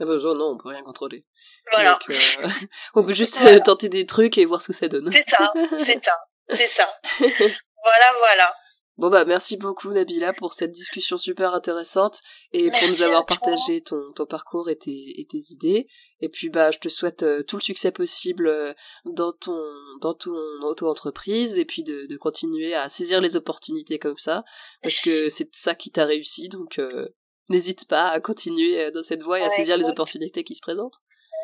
[0.00, 1.24] Ah bah, non, on peut rien contrôler.
[1.70, 1.98] Voilà.
[2.10, 2.14] Euh,
[2.94, 5.10] on peut juste euh, tenter des trucs et voir ce que ça donne.
[5.12, 6.18] C'est ça, c'est ça,
[6.50, 6.90] c'est ça.
[7.20, 8.54] voilà, voilà.
[8.96, 12.20] Bon bah merci beaucoup Nabila pour cette discussion super intéressante
[12.52, 15.88] et pour nous avoir partagé ton, ton parcours et tes, et tes idées.
[16.20, 19.60] Et puis bah je te souhaite euh, tout le succès possible dans ton
[20.00, 24.44] dans ton auto-entreprise et puis de, de continuer à saisir les opportunités comme ça
[24.80, 26.78] parce que c'est ça qui t'a réussi donc
[27.48, 31.00] n'hésite pas à continuer dans cette voie et à saisir les opportunités qui se présentent.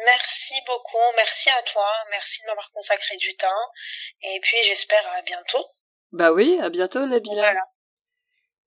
[0.06, 3.48] Merci beaucoup, merci à toi, merci de m'avoir consacré du temps,
[4.22, 5.64] et puis j'espère à bientôt.
[6.12, 7.34] Bah oui, à bientôt Nabila.
[7.34, 7.64] Voilà.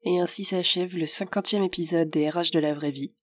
[0.03, 3.15] Et ainsi s'achève le cinquantième épisode des RH de la vraie vie,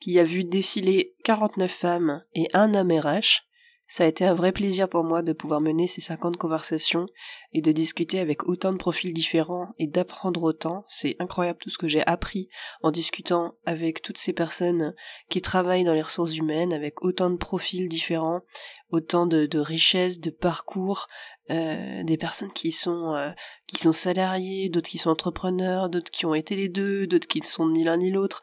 [0.00, 3.42] qui a vu défiler 49 femmes et un homme RH,
[3.90, 7.06] ça a été un vrai plaisir pour moi de pouvoir mener ces 50 conversations
[7.52, 10.84] et de discuter avec autant de profils différents et d'apprendre autant.
[10.86, 12.48] C'est incroyable tout ce que j'ai appris
[12.82, 14.94] en discutant avec toutes ces personnes
[15.28, 18.42] qui travaillent dans les ressources humaines, avec autant de profils différents,
[18.90, 21.08] autant de, richesses, de parcours,
[21.50, 23.30] euh, des personnes qui sont euh,
[23.66, 27.40] qui sont salariés, d'autres qui sont entrepreneurs, d'autres qui ont été les deux, d'autres qui
[27.40, 28.40] ne sont ni l'un ni l'autre.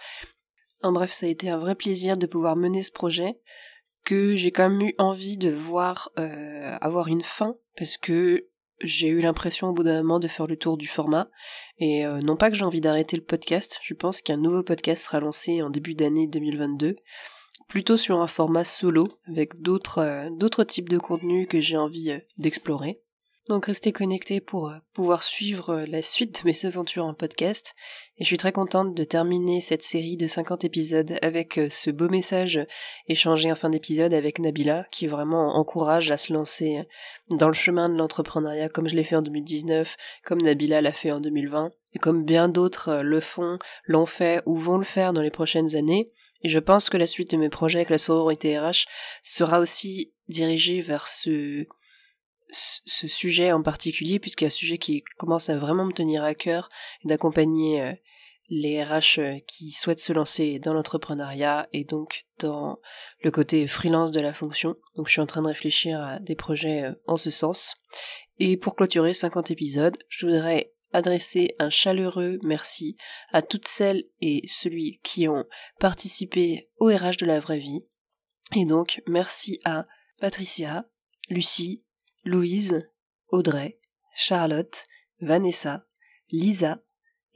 [0.84, 3.40] En bref, ça a été un vrai plaisir de pouvoir mener ce projet
[4.08, 8.48] que j'ai quand même eu envie de voir euh, avoir une fin parce que
[8.80, 11.30] j'ai eu l'impression au bout d'un moment de faire le tour du format
[11.78, 15.04] et euh, non pas que j'ai envie d'arrêter le podcast, je pense qu'un nouveau podcast
[15.04, 16.96] sera lancé en début d'année 2022
[17.68, 22.18] plutôt sur un format solo avec d'autres euh, d'autres types de contenus que j'ai envie
[22.38, 23.02] d'explorer.
[23.50, 27.76] Donc restez connectés pour euh, pouvoir suivre euh, la suite de mes aventures en podcast.
[28.18, 31.90] Et je suis très contente de terminer cette série de 50 épisodes avec euh, ce
[31.90, 32.60] beau message
[33.08, 36.84] échangé en fin d'épisode avec Nabila, qui vraiment encourage à se lancer
[37.30, 39.96] dans le chemin de l'entrepreneuriat comme je l'ai fait en 2019,
[40.26, 44.58] comme Nabila l'a fait en 2020, et comme bien d'autres le font, l'ont fait ou
[44.58, 46.12] vont le faire dans les prochaines années.
[46.44, 48.86] Et je pense que la suite de mes projets avec la sororité RH
[49.24, 51.66] sera aussi dirigée vers ce
[52.50, 56.24] ce sujet en particulier, puisqu'il y a un sujet qui commence à vraiment me tenir
[56.24, 56.70] à cœur,
[57.04, 57.94] d'accompagner euh,
[58.50, 62.80] les RH euh, qui souhaitent se lancer dans l'entrepreneuriat et donc dans
[63.22, 64.76] le côté freelance de la fonction.
[64.96, 67.76] Donc je suis en train de réfléchir à des projets euh, en ce sens.
[68.40, 72.96] Et pour clôturer 50 épisodes, je voudrais adresser un chaleureux merci
[73.34, 75.46] à toutes celles et celui qui ont
[75.80, 77.84] participé au RH de la vraie vie.
[78.56, 79.86] Et donc merci à
[80.20, 80.86] Patricia,
[81.30, 81.84] Lucie,
[82.28, 82.86] Louise,
[83.32, 83.80] Audrey,
[84.14, 84.86] Charlotte,
[85.22, 85.86] Vanessa,
[86.30, 86.84] Lisa,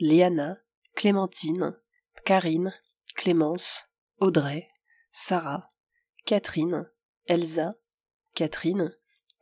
[0.02, 0.58] Léana,
[0.98, 1.78] Clémentine,
[2.26, 2.74] Karine,
[3.16, 3.84] Clémence,
[4.20, 4.68] Audrey,
[5.14, 5.72] Sarah,
[6.26, 6.90] Catherine,
[7.26, 7.74] Elsa,
[8.36, 8.94] Catherine,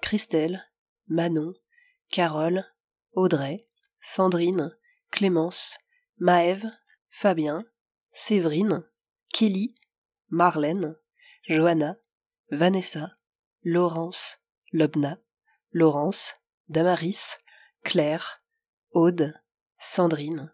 [0.04, 0.64] Christelle,
[1.08, 1.54] Manon,
[2.12, 2.64] Carole,
[3.16, 3.66] Audrey,
[4.02, 4.78] Sandrine,
[5.10, 5.78] Clémence,
[6.20, 6.66] Maëve,
[7.10, 7.66] Fabien,
[8.14, 8.84] Séverine,
[9.34, 9.74] Kelly,
[10.30, 10.95] Marlène,
[11.47, 11.97] Johanna,
[12.52, 13.16] Vanessa,
[13.64, 14.38] Laurence,
[14.74, 15.18] Lobna,
[15.72, 16.34] Laurence,
[16.67, 17.38] Damaris,
[17.84, 18.43] Claire,
[18.91, 19.34] Aude,
[19.78, 20.51] Sandrine,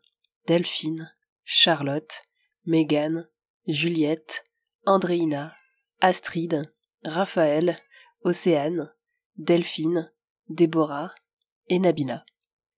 [0.48, 1.12] Delphine,
[1.44, 2.24] Charlotte,
[2.66, 3.28] Mégane,
[3.68, 4.44] Juliette,
[4.86, 5.56] Andréina,
[6.02, 6.72] Astrid,
[7.04, 7.80] Raphaël,
[8.24, 8.92] Océane,
[9.38, 10.12] Delphine,
[10.50, 11.14] Déborah
[11.70, 12.26] et Nabila.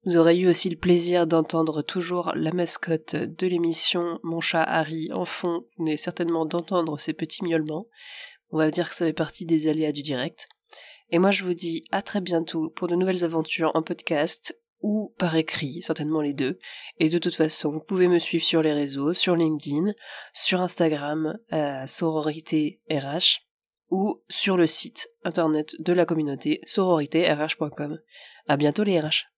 [0.05, 5.11] Vous aurez eu aussi le plaisir d'entendre toujours la mascotte de l'émission, mon chat Harry,
[5.11, 7.87] en fond, vous venez certainement d'entendre ses petits miaulements.
[8.51, 10.47] On va dire que ça fait partie des aléas du direct.
[11.11, 15.13] Et moi je vous dis à très bientôt pour de nouvelles aventures en podcast ou
[15.17, 16.59] par écrit, certainement les deux.
[16.99, 19.93] Et de toute façon, vous pouvez me suivre sur les réseaux, sur LinkedIn,
[20.33, 22.79] sur Instagram, à Sororité
[23.89, 27.99] ou sur le site internet de la communauté sororités.rh.com.
[28.47, 29.36] À bientôt les RH.